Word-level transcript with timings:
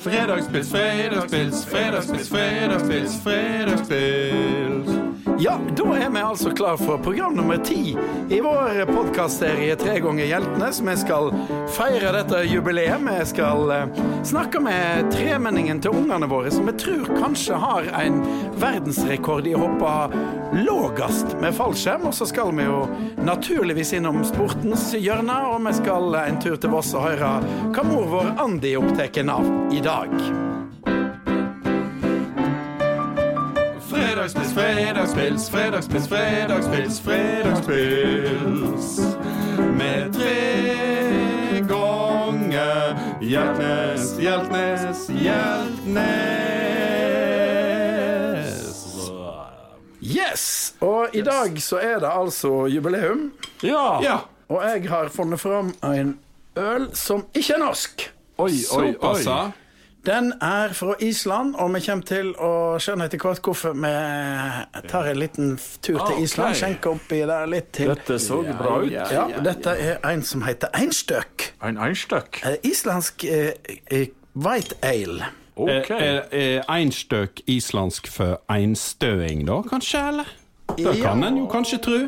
Fredagspils, 0.00 0.70
fredagspils, 0.70 1.64
fredagspils, 1.66 2.26
fredagspils, 2.26 3.20
fredagspils. 3.22 4.69
Ja, 5.40 5.54
da 5.76 5.84
er 5.96 6.10
vi 6.12 6.20
altså 6.20 6.50
klar 6.52 6.76
for 6.76 6.98
program 7.00 7.32
nummer 7.32 7.56
ti 7.64 7.94
i 8.28 8.40
vår 8.44 8.82
podkastserie 8.90 9.72
Tre 9.80 9.94
ganger 10.04 10.26
hjeltene. 10.28 10.68
som 10.72 10.90
Vi 10.90 10.96
skal 11.00 11.30
feire 11.72 12.10
dette 12.12 12.42
jubileet. 12.44 13.00
Vi 13.06 13.24
skal 13.30 13.72
eh, 13.72 14.02
snakke 14.28 14.60
med 14.60 15.08
tremenningen 15.14 15.80
til 15.80 15.96
ungene 15.96 16.28
våre, 16.28 16.52
som 16.52 16.68
vi 16.68 16.76
tror 16.82 17.08
kanskje 17.22 17.56
har 17.56 17.88
en 18.02 18.20
verdensrekord 18.60 19.48
i 19.48 19.56
å 19.56 19.62
hoppe 19.64 20.20
lågest 20.60 21.32
med 21.40 21.56
fallskjerm. 21.56 22.10
Og 22.10 22.18
så 22.20 22.28
skal 22.28 22.52
vi 22.60 22.68
jo 22.68 22.84
naturligvis 23.24 23.94
innom 23.96 24.20
sportens 24.28 24.90
hjørne, 24.92 25.40
og 25.54 25.64
vi 25.70 25.76
skal 25.80 26.20
en 26.20 26.44
tur 26.44 26.60
til 26.60 26.76
Voss 26.76 26.92
og 26.92 27.08
høre 27.08 27.34
hva 27.72 27.88
mor 27.88 28.12
vår 28.12 28.32
Andi 28.44 28.76
er 28.76 28.84
opptatt 28.84 29.24
av 29.24 29.52
i 29.72 29.80
dag. 29.88 30.49
Fredagspils, 34.20 34.52
fredagspils, 34.52 35.48
fredagspils, 35.50 36.08
fredagspils, 36.08 37.00
fredagspils. 37.00 39.00
Med 39.78 40.12
tre 40.12 41.64
ganger 41.68 42.98
Hjeltnes, 43.24 44.18
Hjeltnes, 44.20 45.08
Hjeltnes. 45.08 46.04
Yes! 50.04 50.74
Og 50.80 51.08
i 51.16 51.22
dag 51.24 51.56
så 51.62 51.80
er 51.80 51.98
det 52.04 52.12
altså 52.12 52.66
jubileum. 52.68 53.32
Ja! 53.64 54.02
Ja. 54.04 54.18
Og 54.52 54.60
jeg 54.68 54.84
har 54.90 55.08
funnet 55.08 55.40
fram 55.40 55.72
en 55.80 56.18
øl 56.60 56.90
som 56.92 57.24
ikke 57.32 57.56
er 57.56 57.64
norsk. 57.64 58.12
Oi, 58.36 58.52
oi, 58.76 58.92
oi. 59.00 59.24
Den 60.06 60.32
er 60.40 60.72
fra 60.72 60.94
Island, 61.04 61.54
og 61.60 61.74
vi 61.74 61.80
kommer 61.84 62.06
til 62.08 62.30
å 62.40 62.52
skjønne 62.80 63.04
etter 63.04 63.20
hvert 63.20 63.42
hvorfor 63.44 63.74
vi 63.76 63.90
tar 64.88 65.10
en 65.10 65.18
liten 65.20 65.50
tur 65.84 65.98
til 65.98 66.14
Ok. 66.16 66.22
Island. 66.24 66.56
Skjenker 66.56 66.94
oppi 66.96 67.18
der 67.28 67.50
litt 67.52 67.68
til. 67.76 67.90
Dette 67.92 68.16
så 68.22 68.40
bra 68.56 68.78
ut. 68.80 68.92
Ja, 68.96 69.26
dette 69.44 69.74
er 69.76 69.98
en 70.08 70.22
som 70.24 70.42
heter 70.46 70.72
Einstøk. 70.74 71.50
En 71.62 71.76
einstøkk. 71.76 72.40
Eh, 72.48 72.56
Islandsk 72.70 73.24
eh, 73.28 73.52
eh, 73.92 74.08
white 74.34 74.78
ale. 74.82 75.28
Okay. 75.60 76.00
Er, 76.00 76.22
er 76.32 76.62
einstøk 76.72 77.42
islandsk 77.50 78.06
for 78.08 78.38
einstøing, 78.48 79.44
da, 79.48 79.60
kanskje? 79.68 80.06
eller? 80.08 80.36
Det 80.78 80.84
Ja. 80.86 81.10
kan 81.10 81.24
en 81.26 81.36
jo 81.42 81.46
kanskje 81.50 81.78
tro. 81.82 81.98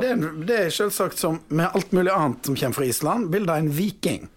Det 0.00 0.46
det 0.48 0.58
er 0.66 0.70
selvsagt 0.70 1.18
som 1.18 1.40
med 1.48 1.66
alt 1.74 1.92
mulig 1.92 2.12
annet 2.14 2.46
som 2.46 2.56
kommer 2.56 2.74
fra 2.78 2.84
Island, 2.88 3.28
bildet 3.32 3.50
av 3.50 3.56
en 3.58 3.72
viking. 3.76 4.28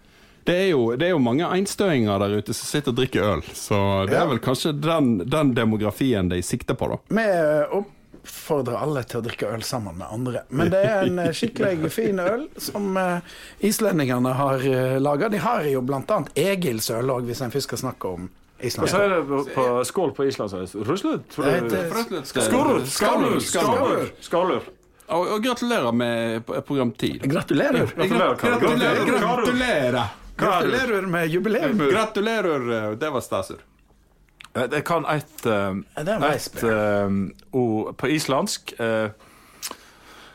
Det 0.48 0.54
er, 0.56 0.68
jo, 0.72 0.94
det 0.96 1.04
er 1.10 1.12
jo 1.12 1.18
mange 1.20 1.44
einstøinger 1.44 2.22
der 2.22 2.38
ute 2.40 2.54
som 2.56 2.64
sitter 2.70 2.94
og 2.94 2.96
drikker 3.02 3.26
øl, 3.34 3.42
så 3.52 3.78
det 4.08 4.14
Ja. 4.16 4.22
er 4.24 4.30
vel 4.30 4.38
kanskje 4.40 4.72
den, 4.80 5.18
den 5.28 5.50
demografien 5.56 6.30
de 6.32 6.38
sikter 6.42 6.74
på, 6.80 6.88
da. 6.88 6.96
Vi 7.12 7.24
eh, 7.28 7.74
oppfordrer 7.76 8.78
alle 8.80 9.02
til 9.04 9.20
å 9.20 9.24
drikke 9.26 9.50
øl 9.52 9.62
sammen 9.66 9.98
med 10.00 10.06
andre. 10.08 10.42
Men 10.48 10.70
det 10.72 10.80
er 10.88 11.02
en 11.10 11.18
eh, 11.26 11.34
skikkelig 11.36 11.90
fin 11.92 12.18
øl 12.24 12.46
som 12.56 12.96
eh, 12.96 13.20
islendingene 13.68 14.32
har 14.40 14.64
laga. 15.04 15.28
De 15.28 15.40
har 15.44 15.68
jo 15.68 15.82
annet 16.16 16.32
Egilsøl 16.40 17.12
òg, 17.12 17.28
hvis 17.28 17.42
en 17.44 17.52
først 17.52 17.68
skal 17.68 17.82
snakke 17.84 18.08
om 18.16 18.30
Hva 18.58 18.66
Island. 18.70 18.88
sier 18.90 19.12
det 19.12 19.20
på, 19.28 19.42
på 19.54 19.66
skål 19.86 20.14
på 20.16 20.24
Island? 20.32 20.50
sier 20.50 20.64
det? 20.64 20.86
Ruslet? 20.88 21.28
Skålur! 22.88 22.88
Skålur! 24.24 24.62
Og, 25.08 25.28
og 25.36 25.44
gratulerer 25.44 25.92
med 25.92 26.48
program 26.66 26.90
10. 26.92 27.20
Gratulerer. 27.28 27.92
Gratulerer. 27.96 28.34
Gratulerer! 28.40 29.04
Gratulerer. 29.04 29.44
Gratulerer! 29.44 30.08
Gratulerer 30.38 31.06
med 31.10 31.28
jubileum. 31.32 31.78
Gratulerer! 31.90 32.68
eh, 32.92 32.94
Det 33.00 33.10
var 33.12 33.20
stasur. 33.24 33.60
Eh, 34.54 34.68
Jeg 34.72 34.84
kan 34.84 35.04
et, 35.10 35.46
eh, 35.46 35.74
et 35.98 36.62
eh, 36.64 37.10
ord 37.52 37.96
på 37.96 38.10
islandsk. 38.14 38.72
eh, 38.80 39.10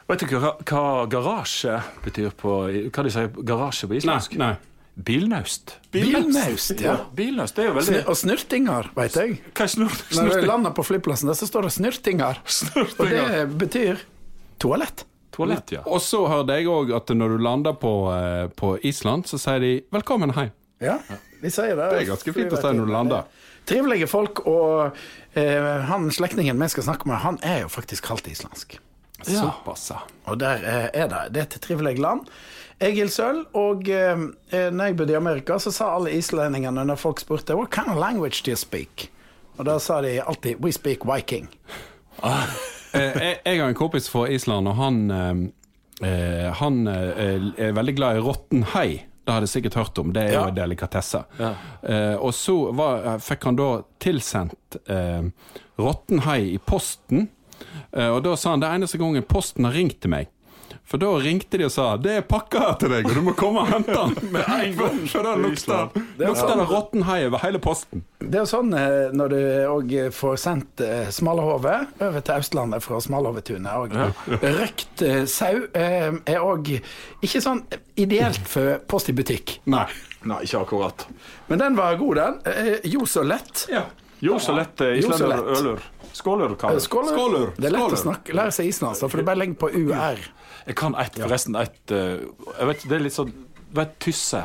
Vet 0.10 0.20
du 0.20 0.36
hva, 0.38 0.50
hva 0.68 1.08
garasje 1.10 1.78
betyr 2.04 2.34
på 2.38 2.58
Hva 2.92 3.04
de 3.08 3.10
sier 3.16 3.30
garasje 3.48 3.88
på 3.88 3.96
islandsk? 4.02 4.36
nei. 4.38 4.56
Bilnaust. 4.94 5.72
Bilnaust, 5.92 6.80
ja. 6.84 6.98
Bilnaust, 7.18 7.56
det 7.56 7.64
er 7.64 7.68
jo 7.72 7.74
veldig 7.80 7.94
Snur, 7.96 8.10
Og 8.12 8.18
snurtinger, 8.20 8.90
veit 8.94 9.16
jeg. 9.18 9.40
Hva 9.58 9.64
er 9.66 9.72
snurt? 9.74 10.04
Når 10.14 10.30
du 10.44 10.46
lander 10.46 10.70
på 10.78 10.84
flyplassen, 10.86 11.32
der 11.32 11.34
så 11.40 11.48
står 11.50 11.66
det 11.66 11.72
snurtinger. 11.74 12.38
Og 13.00 13.10
det 13.10 13.58
betyr 13.58 14.04
toalett. 14.62 15.02
Toalett, 15.34 15.74
ja. 15.74 15.82
Og 15.90 16.02
så 16.02 16.24
hørte 16.30 16.58
jeg 16.60 16.70
òg 16.70 16.94
at 16.96 17.10
når 17.16 17.36
du 17.36 17.44
lander 17.44 17.78
på, 17.80 17.94
eh, 18.14 18.48
på 18.54 18.76
Island, 18.86 19.26
så 19.30 19.40
sier 19.42 19.60
de 19.60 19.82
'velkommen 19.92 20.34
hjem'. 20.34 20.52
Ja, 20.84 21.00
de 21.42 21.50
sier 21.52 21.76
det. 21.76 21.90
Det 21.90 22.02
er 22.02 22.10
ganske 22.12 22.34
fint 22.34 22.54
å 22.54 22.60
si 22.60 22.74
når 22.74 22.86
du 22.86 22.92
lander. 22.92 23.24
Trivelige 23.66 24.08
folk, 24.08 24.46
og 24.46 24.98
eh, 25.40 25.86
han 25.88 26.10
slektningen 26.12 26.60
vi 26.60 26.68
skal 26.68 26.84
snakke 26.84 27.08
med, 27.08 27.22
han 27.24 27.40
er 27.42 27.64
jo 27.64 27.70
faktisk 27.72 28.06
halvt 28.12 28.28
islandsk. 28.28 28.80
Såpass, 29.24 29.90
ja. 29.90 30.02
Og 30.28 30.40
der 30.40 30.66
eh, 30.68 30.90
er 30.94 31.08
det. 31.08 31.22
Det 31.34 31.42
er 31.42 31.48
et 31.48 31.62
trivelig 31.64 32.00
land. 32.00 32.28
Egilsøl. 32.84 33.46
Og 33.54 33.88
eh, 33.90 34.18
når 34.52 34.86
jeg 34.86 34.98
bodde 35.00 35.16
i 35.16 35.20
Amerika, 35.20 35.60
så 35.60 35.72
sa 35.72 35.94
alle 35.96 36.12
islendingene 36.18 36.84
når 36.84 37.00
folk 37.00 37.24
spurte 37.24 37.56
What 37.56 37.72
kind 37.72 37.92
of 37.94 38.02
language 38.02 38.44
do 38.44 38.52
you 38.52 38.60
speak? 38.60 39.10
Og 39.58 39.66
da 39.70 39.80
sa 39.80 40.02
de 40.02 40.18
alltid 40.20 40.60
We 40.60 40.72
speak 40.76 41.08
viking. 41.08 41.48
Eh, 42.94 43.18
jeg, 43.24 43.38
jeg 43.46 43.60
har 43.62 43.70
en 43.72 43.78
kompis 43.78 44.10
fra 44.12 44.28
Island, 44.30 44.68
og 44.70 44.76
han, 44.78 45.00
eh, 45.12 46.08
eh, 46.10 46.52
han 46.60 46.84
eh, 46.88 47.50
er 47.68 47.74
veldig 47.78 47.96
glad 47.98 48.18
i 48.20 48.24
råtten 48.26 48.64
hai. 48.76 48.88
Det 49.24 49.32
har 49.32 49.46
jeg 49.46 49.54
sikkert 49.54 49.78
hørt 49.80 50.00
om. 50.02 50.12
Det 50.14 50.22
er 50.26 50.34
jo 50.34 50.40
Ja. 50.42 50.48
en 50.52 50.56
delikatesse. 50.58 51.24
Ja. 51.40 51.54
Eh, 51.82 52.16
og 52.20 52.34
så 52.36 52.58
var, 52.76 53.20
fikk 53.24 53.46
han 53.48 53.56
da 53.56 53.70
tilsendt 54.04 54.76
eh, 54.92 55.22
råtten 55.80 56.20
hai 56.26 56.42
i 56.54 56.58
posten. 56.60 57.30
Eh, 57.96 58.10
og 58.10 58.24
da 58.26 58.36
sa 58.36 58.52
han 58.52 58.60
det 58.60 58.70
eneste 58.76 59.00
gangen 59.00 59.24
posten 59.24 59.64
har 59.66 59.72
ringt 59.78 60.02
til 60.04 60.12
meg. 60.12 60.28
For 60.94 61.02
da 61.02 61.08
ringte 61.18 61.58
de 61.58 61.66
og 61.66 61.72
sa 61.74 61.96
'det 61.98 62.12
er 62.20 62.26
pakka 62.30 62.60
her 62.62 62.74
til 62.78 62.92
deg, 62.94 63.08
og 63.10 63.16
du 63.18 63.22
må 63.26 63.32
komme 63.34 63.64
og 63.64 63.70
hente 63.72 63.96
den'. 63.98 64.28
med 64.36 64.44
en 64.46 64.76
gang. 64.78 65.00
For 65.10 65.26
da 65.26 65.32
lukta 65.34 65.78
lukta 66.22 66.54
det 66.54 66.68
råtten 66.70 67.06
hai 67.08 67.26
over 67.26 67.42
hele 67.42 67.58
posten. 67.58 68.04
Det 68.22 68.38
er 68.38 68.44
jo 68.44 68.52
sånn 68.52 68.70
eh, 68.78 69.10
når 69.10 69.34
du 69.34 69.40
òg 69.72 69.96
får 70.14 70.38
sendt 70.44 70.84
eh, 70.86 71.10
smalahove 71.10 71.74
over 71.98 72.22
til 72.22 72.44
Østlandet 72.44 72.86
fra 72.86 73.02
Smalahovetunet. 73.02 73.98
Ja, 73.98 74.06
røkt 74.60 75.02
eh, 75.02 75.26
sau 75.26 75.66
eh, 75.74 76.14
er 76.14 76.46
òg 76.46 76.70
ikke 77.26 77.42
sånn 77.42 77.64
ideelt 77.98 78.46
for 78.46 78.78
Post 78.86 79.10
i 79.10 79.18
butikk. 79.18 79.58
Nei. 79.66 79.88
Nei, 80.30 80.44
ikke 80.46 80.62
akkurat. 80.62 81.08
Men 81.50 81.58
den 81.58 81.76
var 81.76 81.98
god, 81.98 82.22
den. 82.22 82.82
Jo 82.86 83.10
så 83.10 83.26
lett. 83.26 83.66
Ja. 83.74 83.88
Jo, 84.24 84.40
så 84.40 84.56
lett 84.56 84.82
eh, 84.82 84.98
islender 85.02 85.42
og 85.42 85.58
ølur. 85.58 85.86
Skålur, 86.14 86.56
Karl. 86.60 86.78
Eh, 86.78 86.84
Skåler. 86.84 87.12
Skåler. 87.18 87.48
Det 87.58 87.68
er 87.68 87.74
lett 87.76 87.82
Skåler. 87.84 87.98
å 87.98 88.04
snakke, 88.06 88.36
lære 88.38 88.56
seg 88.56 88.70
islandsk, 88.72 89.08
for 89.10 89.20
det 89.20 89.26
er 89.26 89.30
bare 89.32 89.42
legger 89.42 89.58
på 89.60 89.72
UR. 89.74 90.28
Jeg 90.64 90.78
kan 90.80 90.96
et, 91.02 91.18
forresten 91.20 91.58
et 91.60 91.92
eh, 91.92 92.22
Jeg 92.60 92.70
vet, 92.70 92.86
det 92.88 92.96
er 92.96 93.04
litt 93.04 93.18
sånn 93.18 93.34
vet, 93.76 93.98
tysse. 94.04 94.44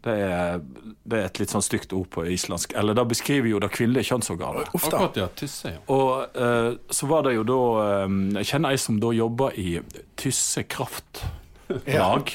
Det 0.00 0.14
er, 0.16 0.62
det 1.04 1.18
er 1.18 1.26
et 1.28 1.38
litt 1.42 1.52
sånn 1.52 1.64
stygt 1.64 1.92
ord 1.92 2.08
på 2.14 2.24
islandsk. 2.32 2.72
Eller 2.80 2.96
det 2.96 3.04
beskriver 3.10 3.50
jo 3.50 3.60
det 3.60 3.68
kvinnelige 3.74 4.14
kjønnsorganet. 4.14 4.70
Akkurat, 4.72 5.18
ja. 5.18 5.26
Tysse, 5.36 5.74
ja. 5.74 5.82
Og 5.92 6.38
uh, 6.40 6.78
så 6.88 7.08
var 7.10 7.26
det 7.26 7.34
jo 7.36 7.44
da 7.44 7.58
um, 8.06 8.22
Jeg 8.38 8.48
kjenner 8.54 8.72
ei 8.72 8.80
som 8.80 8.96
da 9.02 9.10
jobba 9.12 9.50
i 9.60 9.74
Tysse 10.16 10.64
Kraftlag. 10.72 12.32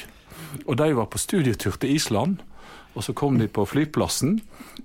Og 0.62 0.78
de 0.78 0.88
var 0.94 1.10
på 1.10 1.18
studietur 1.18 1.74
til 1.82 1.96
Island. 1.96 2.44
Og 2.94 3.02
så 3.04 3.12
kom 3.12 3.40
de 3.40 3.48
på 3.50 3.66
flyplassen, 3.68 4.38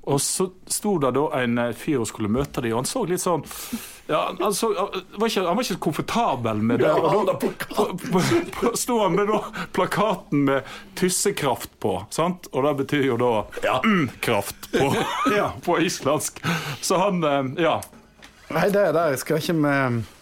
og 0.03 0.19
så 0.23 0.49
sto 0.71 0.97
det 1.03 1.11
da 1.17 1.23
en 1.41 1.57
eh, 1.57 1.71
fyr 1.77 1.99
og 2.03 2.07
skulle 2.09 2.29
møte 2.31 2.61
dem, 2.63 2.71
og 2.73 2.81
han 2.81 2.89
så 2.89 3.03
litt 3.09 3.21
sånn 3.23 3.43
ja, 4.11 4.21
han, 4.39 4.53
så, 4.57 4.71
han, 4.75 5.03
var 5.21 5.29
ikke, 5.31 5.43
han 5.45 5.55
var 5.59 5.63
ikke 5.67 5.77
komfortabel 5.85 6.61
med 6.67 6.81
det. 6.81 6.87
Ja, 6.89 6.97
og 6.99 7.09
han 7.13 7.29
da 7.29 7.35
på- 7.39 7.51
på- 7.55 8.41
på- 8.57 8.71
sto 8.75 8.97
han 9.03 9.15
med 9.15 9.29
da 9.31 9.39
plakaten 9.71 10.43
med 10.49 10.67
tyssekraft 10.99 11.77
på, 11.79 11.93
sant? 12.11 12.49
og 12.51 12.65
det 12.67 12.73
betyr 12.83 13.05
jo 13.11 13.17
da 13.21 13.29
ja. 13.63 13.77
kraft 14.19 14.67
på, 14.73 14.89
på 15.65 15.77
islandsk. 15.85 16.41
Så 16.81 16.99
han 16.99 17.23
eh, 17.23 17.63
Ja. 17.67 17.77
Nei, 18.51 18.65
det 18.73 18.89
der 18.97 19.15
skal 19.15 19.39
ikke 19.39 19.53
vi 19.63 19.75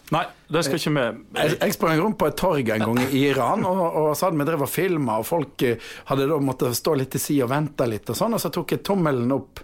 Nei, 0.09 0.23
det 0.49 0.61
skal 0.65 0.77
ikke 0.79 0.91
vi 0.93 1.01
jeg, 1.37 1.55
jeg 1.61 1.73
sprang 1.75 1.99
rundt 2.01 2.17
på 2.17 2.27
et 2.29 2.37
torg 2.37 2.69
en 2.73 2.81
gang 2.83 2.99
i 3.13 3.23
Iran, 3.29 3.61
og, 3.65 3.81
og 4.03 4.07
så 4.17 4.25
hadde 4.27 4.39
vi 4.41 4.45
drevet 4.47 4.65
og 4.65 4.71
filma, 4.73 5.17
og 5.21 5.25
folk 5.29 5.65
eh, 5.65 5.81
hadde 6.09 6.25
da 6.29 6.37
måttet 6.41 6.77
stå 6.77 6.93
litt 6.97 7.11
til 7.13 7.21
side 7.21 7.45
og 7.45 7.51
vente 7.55 7.85
litt, 7.89 8.09
og 8.09 8.17
sånn, 8.17 8.33
og 8.37 8.41
så 8.41 8.49
tok 8.53 8.73
jeg 8.73 8.81
tommelen 8.85 9.33
opp. 9.33 9.61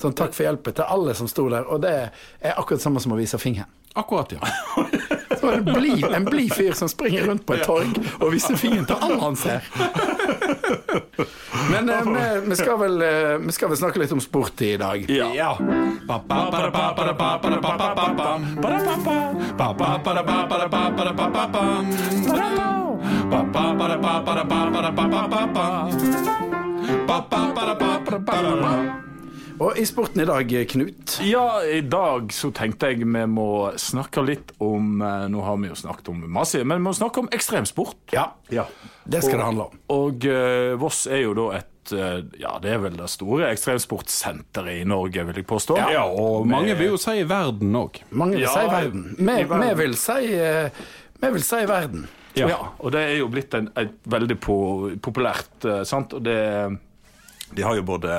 Sånn 0.00 0.14
takk 0.18 0.34
for 0.34 0.48
hjelpen 0.48 0.74
til 0.74 0.84
alle 0.90 1.14
som 1.14 1.30
sto 1.30 1.46
der, 1.52 1.66
og 1.70 1.82
det 1.84 1.94
er 1.94 2.54
akkurat 2.58 2.80
det 2.80 2.86
samme 2.86 3.02
som 3.02 3.14
å 3.14 3.18
vise 3.20 3.38
fingeren. 3.38 3.70
Akkurat, 3.94 4.32
ja. 4.32 4.38
Så 5.40 5.50
en 5.52 5.64
blid, 5.64 6.04
en 6.04 6.24
blid 6.24 6.52
fyr 6.52 6.72
som 6.72 6.88
springer 6.88 7.26
rundt 7.26 7.46
på 7.46 7.54
et 7.54 7.62
torg 7.62 7.94
og 8.18 8.32
viser 8.32 8.56
fingeren 8.58 8.88
til 8.88 8.96
alle 8.98 9.18
han 9.20 9.36
ser. 9.38 9.68
Men 11.70 11.88
eh, 11.88 12.08
vi, 12.08 12.24
vi, 12.48 12.56
skal 12.58 12.78
vel, 12.80 13.02
eh, 13.02 13.36
vi 13.38 13.54
skal 13.54 13.70
vel 13.70 13.78
snakke 13.78 14.02
litt 14.02 14.14
om 14.16 14.22
sport 14.24 14.62
i 14.66 14.74
dag. 14.80 15.06
Ja. 15.10 15.30
Og 29.62 29.76
i 29.78 29.84
sporten 29.86 30.18
i 30.18 30.24
dag, 30.26 30.50
Knut. 30.70 31.18
Ja, 31.22 31.62
i 31.62 31.78
dag 31.86 32.32
så 32.34 32.48
tenkte 32.54 32.88
jeg 32.90 33.04
vi 33.04 33.26
må 33.30 33.70
snakke 33.78 34.24
litt 34.26 34.50
om 34.62 34.98
eh, 34.98 35.26
Nå 35.30 35.44
har 35.46 35.60
vi 35.62 35.68
jo 35.70 35.76
snakket 35.78 36.08
om 36.10 36.24
masse, 36.34 36.58
men 36.66 36.80
vi 36.80 36.86
må 36.88 36.94
snakke 36.96 37.22
om 37.22 37.28
ekstremsport. 37.34 38.00
Ja, 38.14 38.32
det 38.50 39.20
skal 39.22 39.38
det 39.38 39.46
handle 39.46 39.68
om. 39.68 39.78
Og 39.94 40.26
uh, 40.26 40.74
Voss 40.80 41.04
er 41.06 41.22
jo 41.22 41.36
da 41.38 41.46
et 41.60 41.92
eh, 41.94 42.16
Ja, 42.42 42.56
det 42.62 42.72
er 42.74 42.82
vel 42.82 42.96
det 42.98 43.06
store 43.12 43.52
ekstremsportsenteret 43.54 44.80
i 44.80 44.88
Norge, 44.90 45.22
vil 45.30 45.38
jeg 45.38 45.46
påstå. 45.46 45.78
Ja, 45.94 46.02
og 46.10 46.48
mange 46.50 46.74
vil 46.80 46.96
jo 46.96 46.98
si 47.00 47.14
verden 47.28 47.78
òg. 47.78 48.02
Mange 48.10 48.40
vil 48.40 48.48
Ja, 48.48 48.56
si 48.56 48.72
verden. 48.72 49.06
Vi, 49.20 49.38
vi 49.54 49.70
vil 49.84 49.96
si 50.00 50.18
Vi 50.34 51.32
vil 51.38 51.46
si 51.46 51.62
verden. 51.70 52.08
Ja. 52.34 52.56
og 52.82 52.90
det 52.90 53.04
er 53.06 53.12
jo 53.20 53.28
blitt 53.30 53.54
en, 53.54 53.68
et 53.78 53.94
veldig 54.10 54.36
po 54.42 54.56
populært, 54.98 55.68
sant. 55.86 56.16
Og 56.18 56.24
det 56.26 56.40
De 57.54 57.62
har 57.62 57.76
jo 57.78 57.84
både 57.86 58.16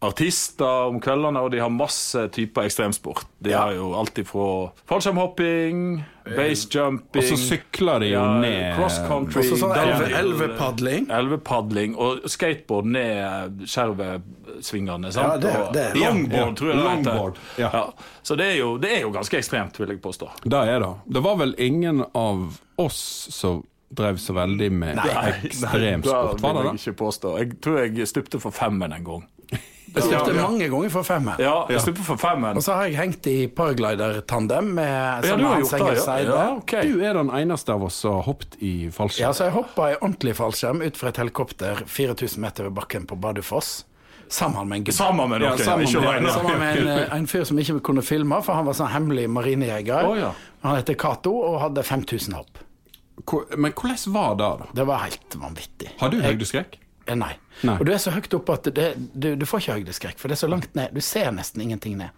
artister 0.00 0.86
om 0.88 1.00
kveldene, 1.02 1.40
og 1.42 1.50
de 1.50 1.58
har 1.58 1.70
masse 1.74 2.28
typer 2.34 2.62
ekstremsport. 2.68 3.24
De 3.42 3.50
Ja. 3.50 3.58
har 3.64 3.72
jo 3.74 3.92
alt 3.98 4.14
ifra 4.18 4.70
fallskjermhopping, 4.86 6.04
basejumping 6.24 7.22
Og 7.22 7.24
så 7.24 7.36
sykler 7.40 8.00
de 8.00 8.06
jo 8.12 8.22
ned 8.40 8.76
Cross 8.76 8.98
country, 9.08 9.42
Også 9.42 9.56
sånn 9.58 10.12
elvepadling. 10.18 11.08
Elvepadling 11.10 11.96
og 11.96 12.20
skateboard 12.30 12.84
ned 12.86 13.64
skjervesvingene. 13.66 15.12
Ja, 15.14 15.36
det- 15.36 15.56
Og 15.56 15.72
det- 15.72 15.94
longboard, 15.96 16.56
tror 16.56 16.68
jeg 16.74 16.76
det 16.76 17.06
heter. 17.06 17.34
ja. 17.58 17.70
Ja. 17.72 17.92
Så 18.22 18.36
det 18.36 18.46
er, 18.46 18.56
jo, 18.58 18.76
det 18.78 18.90
er 18.92 19.00
jo 19.00 19.10
ganske 19.10 19.36
ekstremt, 19.38 19.76
vil 19.78 19.88
jeg 19.88 20.00
påstå. 20.02 20.28
Det 20.44 20.52
er 20.68 20.78
det. 20.80 20.94
Det 21.12 21.22
var 21.22 21.36
vel 21.36 21.54
ingen 21.58 22.04
av 22.14 22.60
oss 22.78 23.28
som 23.30 23.64
drev 23.94 24.16
så 24.18 24.34
veldig 24.34 24.70
med 24.72 24.96
ekstremsport, 24.98 26.40
var 26.40 26.52
vil 26.54 26.62
det 26.62 26.64
jeg 26.64 26.72
det? 26.72 26.80
ikke 26.80 26.96
påstå. 27.06 27.38
Jeg 27.38 27.60
tror 27.60 27.78
jeg 27.96 28.06
stupte 28.08 28.40
for 28.40 28.50
femmen 28.50 28.92
en 28.92 29.04
gang. 29.04 29.26
Jeg 29.98 30.06
styrte 30.06 30.34
mange 30.38 30.68
ganger 30.72 30.90
for 30.94 31.02
femmen. 31.06 31.34
Ja, 31.42 31.54
jeg 31.72 31.80
stupte 31.84 32.04
for 32.06 32.16
femmen. 32.22 32.56
Og 32.56 32.62
så 32.64 32.74
har 32.78 32.88
jeg 32.88 32.96
hengt 33.00 33.26
i 33.30 33.36
paraglidertandem 33.48 34.64
med 34.78 35.24
Ja, 35.26 35.36
du 35.36 35.44
har 35.44 35.60
gjort 35.60 35.70
det, 35.70 35.96
ja. 35.96 36.04
Seide. 36.04 36.30
ja 36.38 36.48
ok. 36.56 36.72
Du 36.82 37.02
er 37.04 37.14
den 37.18 37.30
eneste 37.30 37.72
av 37.74 37.84
oss 37.84 37.94
som 38.04 38.14
har 38.18 38.22
hoppet 38.28 38.56
i 38.62 38.72
Ja, 39.18 39.32
så 39.32 39.44
jeg 39.48 39.52
hoppa 39.56 39.90
i 39.92 39.96
ordentlig 40.00 40.36
fallskjerm 40.38 40.82
ut 40.86 40.96
fra 40.96 41.08
et 41.12 41.16
helikopter 41.16 41.82
4000 41.86 42.40
meter 42.40 42.64
ved 42.68 42.74
bakken 42.78 43.06
på 43.06 43.16
Badufoss. 43.20 43.84
Sammen 44.28 44.68
med 44.68 44.76
en 44.76 44.84
gutt. 44.84 44.94
Sammen 44.94 45.30
med 45.30 45.40
Ja, 45.42 45.56
sammen 45.56 45.86
med- 45.92 46.32
Sammen 46.32 46.58
med 46.58 46.76
en, 46.86 47.12
en 47.12 47.26
fyr 47.26 47.44
som 47.44 47.58
ikke 47.58 47.80
kunne 47.80 48.02
filme, 48.02 48.42
for 48.44 48.52
han 48.54 48.66
var 48.66 48.74
sånn 48.74 48.90
hemmelig 48.92 49.28
marinejeger. 49.30 50.04
Oh, 50.04 50.18
ja. 50.18 50.32
Han 50.62 50.76
heter 50.76 50.94
Cato 50.94 51.32
og 51.32 51.60
hadde 51.62 51.82
5000 51.82 52.34
hopp. 52.34 52.58
Hvor- 53.24 53.56
Men 53.56 53.72
hvordan 53.72 54.12
var 54.12 54.34
det, 54.36 54.58
da? 54.60 54.66
Det 54.74 54.86
var 54.86 54.98
helt 54.98 55.34
vanvittig. 55.34 55.88
Har 55.98 56.08
du 56.10 56.20
høydeskrekk? 56.20 56.76
Eh, 57.08 57.16
Nei. 57.18 57.32
Nei. 57.66 57.74
Og 57.80 57.86
du 57.88 57.92
er 57.94 57.98
så 58.02 58.12
høyt 58.14 58.34
oppe 58.36 58.54
at 58.54 58.68
det, 58.76 58.88
du, 59.14 59.32
du 59.34 59.46
får 59.48 59.64
ikke 59.64 59.78
høydeskrekk, 59.80 60.18
for 60.20 60.30
det 60.30 60.36
er 60.36 60.42
så 60.44 60.50
langt 60.50 60.74
ned. 60.78 60.92
Du 60.94 61.00
ser 61.02 61.32
nesten 61.34 61.64
ingenting 61.64 61.96
ned. 61.98 62.14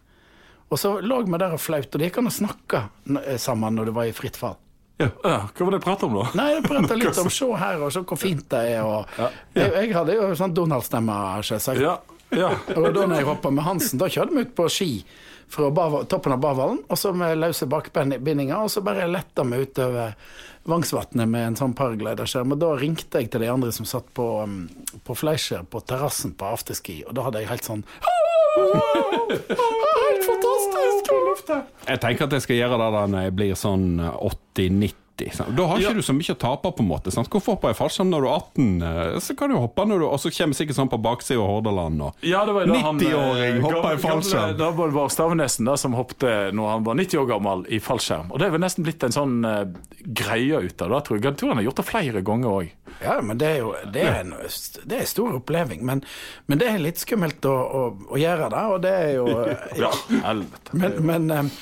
Og 0.70 0.78
så 0.78 0.96
lå 1.02 1.22
vi 1.26 1.38
der 1.40 1.54
og 1.56 1.62
flaut, 1.62 1.88
og 1.88 1.98
det 1.98 2.10
gikk 2.10 2.20
an 2.20 2.31
å 2.31 2.34
snakke 2.34 2.82
eh, 3.25 3.38
sammen 3.42 3.78
når 3.78 3.90
du 3.90 3.94
var 3.96 4.10
i 4.10 4.14
fritt 4.14 4.37
fall. 4.38 4.58
Ja, 5.00 5.08
hva 5.25 5.64
var 5.64 5.72
det 5.72 5.78
jeg 5.78 5.84
pratet 5.87 6.04
om, 6.10 6.19
da? 6.19 6.26
Nei, 6.37 6.48
jeg 6.58 6.64
prata 6.66 6.96
litt 6.98 7.19
om 7.22 7.31
se 7.38 7.48
her, 7.62 7.81
og 7.81 7.94
se 7.94 8.02
hvor 8.04 8.20
fint 8.20 8.44
det 8.52 8.60
er, 8.75 8.84
og 8.84 9.08
jeg, 9.56 9.70
jeg 9.72 9.94
hadde 9.96 10.19
jo 10.19 10.28
sånn 10.37 10.52
Donald-stemme, 10.58 11.16
selvsagt. 11.48 11.81
Ja, 11.81 11.94
ja. 12.36 12.50
Og 12.76 12.90
da 12.94 13.06
når 13.08 13.22
jeg 13.22 13.28
hoppa 13.31 13.50
med 13.54 13.64
Hansen, 13.64 13.98
da 14.02 14.10
kjørte 14.12 14.36
vi 14.36 14.44
ut 14.44 14.52
på 14.58 14.69
ski 14.70 14.90
fra 15.50 15.70
toppen 16.11 16.32
av 16.37 16.41
Bavallen, 16.43 16.79
og 16.88 16.99
så 16.99 17.12
med 17.17 17.38
løse 17.41 17.67
bakbindinger, 17.70 18.56
og 18.62 18.70
så 18.70 18.82
bare 18.87 19.08
letta 19.11 19.44
vi 19.49 19.64
utover 19.64 20.14
Vangsvatnet 20.69 21.29
med 21.29 21.47
en 21.47 21.56
sånn 21.56 21.73
paragliderskjerm. 21.73 22.52
Og 22.52 22.58
da 22.61 22.75
ringte 22.76 23.23
jeg 23.23 23.31
til 23.32 23.41
de 23.41 23.49
andre 23.49 23.73
som 23.73 23.87
satt 23.88 24.11
på, 24.14 24.26
um, 24.44 24.69
på 25.06 25.17
Fleischer 25.17 25.64
på 25.64 25.81
terrassen 25.88 26.35
på 26.37 26.50
afterski, 26.52 27.00
og 27.08 27.17
da 27.17 27.25
hadde 27.26 27.41
jeg 27.41 27.50
helt 27.50 27.67
sånn 27.67 27.85
Helt 28.61 30.26
fantastisk! 30.26 31.12
Jeg 31.88 32.00
tenker 32.03 32.26
at 32.26 32.35
jeg 32.37 32.44
skal 32.44 32.58
gjøre 32.58 32.79
det 32.82 32.91
da 32.96 33.03
når 33.08 33.26
jeg 33.26 33.37
blir 33.41 33.55
sånn 33.58 33.87
80-90. 34.05 35.00
Sant? 35.32 35.55
Da 35.56 35.67
har 35.67 35.76
ikke 35.78 35.90
Ja. 35.90 35.93
du 35.93 36.02
så 36.02 36.14
mye 36.17 36.34
å 36.34 36.38
tape, 36.38 36.72
på 36.72 36.81
en 36.81 36.88
måte. 36.88 37.12
Sant? 37.12 37.28
Hvorfor 37.28 37.55
hopper 37.56 37.69
jeg 37.69 37.76
fallskjerm 37.76 38.08
når 38.11 38.20
du 38.20 38.28
er 38.28 38.37
18? 38.40 38.82
eh, 38.82 39.19
Så 39.20 39.37
kan 39.37 39.50
du 39.50 39.56
hoppe 39.56 39.84
når 39.87 39.99
du 40.00 40.06
Og 40.11 40.19
så 40.19 40.31
kommer 40.32 40.55
sikkert 40.55 40.76
sånn 40.81 40.88
på 40.90 40.99
baksida 41.02 41.40
av 41.40 41.46
Hordaland 41.49 42.00
og 42.02 42.14
Ja, 42.22 42.44
det 42.46 42.55
var 42.55 42.67
jo 42.67 42.72
da 42.72 42.78
han, 42.81 42.99
90-åring 42.99 43.61
hopper 43.61 43.76
hoppa 43.76 43.93
i 43.93 43.96
fallskjerm. 43.96 44.56
Da 44.58 44.70
var 44.70 44.87
det 44.88 44.94
bare 44.94 45.11
Stavnesen 45.11 45.64
da, 45.67 45.76
som 45.76 45.93
hoppet 45.94 46.55
når 46.55 46.69
han 46.70 46.84
var 46.84 46.94
90 46.94 47.19
år 47.20 47.26
gammel 47.28 47.67
i 47.69 47.78
fallskjerm. 47.78 48.31
Og 48.32 48.38
det 48.38 48.46
er 48.49 48.50
vel 48.50 48.61
nesten 48.61 48.84
blitt 48.84 49.02
en 49.05 49.12
sånn 49.12 49.44
uh, 49.44 49.64
greie 50.06 50.56
ut 50.64 50.82
av 50.82 50.90
det, 50.90 51.05
tror 51.05 51.19
jeg. 51.19 51.25
Jeg 51.25 51.37
tror 51.37 51.49
han 51.50 51.56
har 51.58 51.64
gjort 51.64 51.76
det 51.76 51.87
flere 51.87 52.22
ganger 52.22 52.49
òg. 52.49 52.70
Ja, 53.00 53.20
men 53.25 53.38
det 53.40 53.46
er 53.46 53.60
jo 53.62 53.75
det 53.92 54.02
er 54.04 54.19
en, 54.22 54.34
det 54.84 54.96
er 54.96 55.04
en 55.04 55.10
stor 55.10 55.37
oppleving. 55.38 55.84
Men, 55.87 56.02
men 56.46 56.60
det 56.60 56.69
er 56.70 56.82
litt 56.82 57.00
skummelt 57.00 57.44
å, 57.48 57.54
å, 57.54 57.84
å 58.10 58.20
gjøre 58.20 58.50
det, 58.52 58.64
og 58.75 58.82
det 58.84 58.96
er 58.96 59.12
jo 59.19 59.28
Ja, 59.81 59.92
helvete. 60.26 60.81
Men, 60.81 60.98
men 61.06 61.31
eh, 61.37 61.54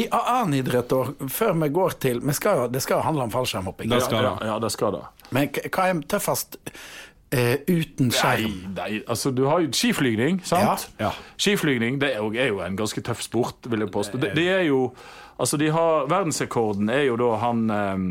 i 0.00 0.06
annen 0.14 0.58
idrett, 0.60 0.94
før 1.30 1.54
vi 1.62 1.68
går 1.74 1.98
til 2.02 2.22
skal, 2.36 2.66
Det 2.72 2.82
skal 2.82 3.00
jo 3.00 3.06
handle 3.08 3.28
om 3.28 3.34
fallskjermhopping. 3.34 3.90
Det 3.90 4.02
skal 4.06 4.24
ja, 4.24 4.34
det. 4.38 4.50
ja, 4.52 4.58
det 4.62 4.72
skal 4.74 4.98
det. 4.98 5.04
Men 5.30 5.54
hva 5.68 5.90
er 5.90 6.02
tøffest 6.10 6.60
Uh, 7.30 7.62
uten 7.70 8.08
skjerm? 8.10 8.72
nei, 8.74 9.04
altså 9.06 9.30
du 9.30 9.44
har 9.46 9.60
jo 9.62 9.68
skiflygning, 9.70 10.40
sant? 10.42 10.88
Ja. 10.98 11.12
Skiflygning 11.38 12.00
det 12.02 12.08
er 12.16 12.24
jo, 12.24 12.32
er 12.34 12.48
jo 12.50 12.58
en 12.64 12.74
ganske 12.74 13.04
tøff 13.06 13.22
sport, 13.22 13.68
vil 13.70 13.84
jeg 13.84 13.92
påstå. 13.94 14.18
Det, 14.18 14.32
det 14.34 14.48
er 14.50 14.64
jo 14.66 14.88
Altså, 15.40 15.56
de 15.56 15.70
har 15.72 16.08
Verdensrekorden 16.10 16.90
er 16.92 17.06
jo 17.06 17.14
da 17.16 17.30
han 17.40 17.62
eh, 17.72 18.02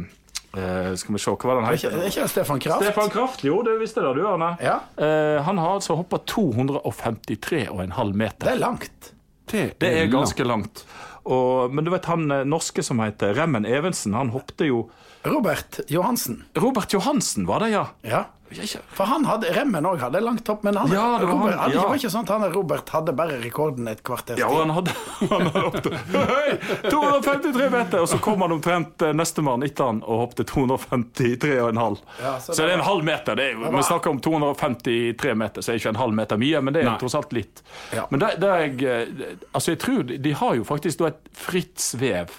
eh, 0.58 0.94
Skal 1.00 1.16
vi 1.16 1.22
se, 1.22 1.34
hva 1.34 1.50
var 1.50 1.60
det 1.60 1.66
han 1.66 1.74
Er 1.74 1.78
ikke, 1.80 1.92
er 1.94 2.10
ikke 2.14 2.28
Stefan 2.32 2.64
Kraft? 2.64 2.86
Stefan 2.86 3.14
Kraft, 3.14 3.44
jo, 3.46 3.60
det 3.66 3.76
visste 3.82 4.04
det 4.06 4.16
du, 4.18 4.24
Arne. 4.30 4.54
Ja. 4.64 4.80
Uh, 5.00 5.42
han 5.46 5.62
har 5.62 5.78
altså 5.78 5.98
hoppa 6.00 6.22
253,5 6.30 8.14
meter. 8.14 8.48
Det 8.48 8.56
er 8.56 8.62
langt. 8.62 9.14
Det 9.50 9.90
er 9.90 10.10
ganske 10.12 10.46
langt. 10.46 10.86
Og, 11.30 11.74
men 11.74 11.86
du 11.86 11.92
vet 11.94 12.08
han 12.10 12.30
eh, 12.32 12.46
norske 12.48 12.84
som 12.86 13.02
heter 13.04 13.36
Remmen 13.38 13.68
Evensen, 13.68 14.16
han 14.18 14.32
hoppet 14.34 14.70
jo 14.70 14.86
Robert 15.24 15.80
Johansen. 15.92 16.44
Robert 16.56 16.94
Johansen, 16.94 17.46
var 17.46 17.60
det, 17.60 17.70
ja? 17.76 17.88
Ja. 18.02 18.26
Ja, 18.50 18.64
For 18.98 19.06
han 19.06 19.28
hadde 19.30 19.52
Remmen 19.54 19.86
òg 19.86 20.00
hadde 20.02 20.18
langt 20.26 20.48
hopp, 20.50 20.64
men 20.66 20.74
han, 20.80 20.90
Ja, 20.90 21.20
det 21.22 21.28
var 21.28 21.34
Robert, 21.36 21.58
han, 21.60 21.72
ja. 21.76 21.84
var 21.86 22.00
ikke 22.00 22.10
sånn 22.10 22.24
at 22.26 22.32
han 22.34 22.46
Robert 22.56 22.90
hadde 22.90 23.14
bare 23.14 23.36
rekorden 23.44 23.86
et 23.92 24.00
kvarters 24.02 24.40
Ja, 24.42 24.48
og 24.50 24.64
han 24.64 24.72
hadde, 24.74 24.96
han 25.30 25.44
hadde 25.46 25.62
hoppet 25.68 25.94
Hei, 26.16 26.56
253 26.90 27.68
meter! 27.76 28.02
Og 28.02 28.10
så 28.10 28.18
kom 28.26 28.42
han 28.42 28.56
omtrent 28.58 29.06
eh, 29.06 29.14
nestemann 29.14 29.62
etter 29.68 29.92
han 29.92 30.00
og 30.02 30.24
hoppet 30.24 30.50
253,5. 30.50 32.02
Ja, 32.24 32.34
så, 32.42 32.56
så 32.58 32.66
det 32.66 32.72
er 32.72 32.76
en 32.80 32.86
halv 32.90 33.06
meter. 33.06 33.38
Det 33.38 33.46
er 33.52 33.54
det 33.54 33.62
var- 33.68 33.78
vi 33.78 33.86
snakker 33.92 34.16
om 34.16 34.20
253 34.32 35.36
meter, 35.44 35.62
så 35.62 35.76
er 35.76 35.84
ikke 35.84 35.94
en 35.94 36.02
halv 36.02 36.18
meter 36.24 36.42
mye, 36.42 36.62
men 36.66 36.74
det 36.74 36.82
er 36.88 36.90
Nei. 36.90 36.98
tross 37.06 37.20
alt 37.22 37.38
litt. 37.38 37.62
Ja. 37.94 38.08
Men 38.10 38.26
det, 38.26 38.32
det 38.42 38.50
er 38.50 38.86
eh, 38.98 39.34
altså 39.54 39.76
jeg 39.78 39.84
tror 39.86 40.10
de- 40.10 40.34
har 40.42 40.58
jo 40.58 40.66
faktisk 40.66 41.06
et 41.06 41.22
fritt 41.38 41.78
svev 41.86 42.34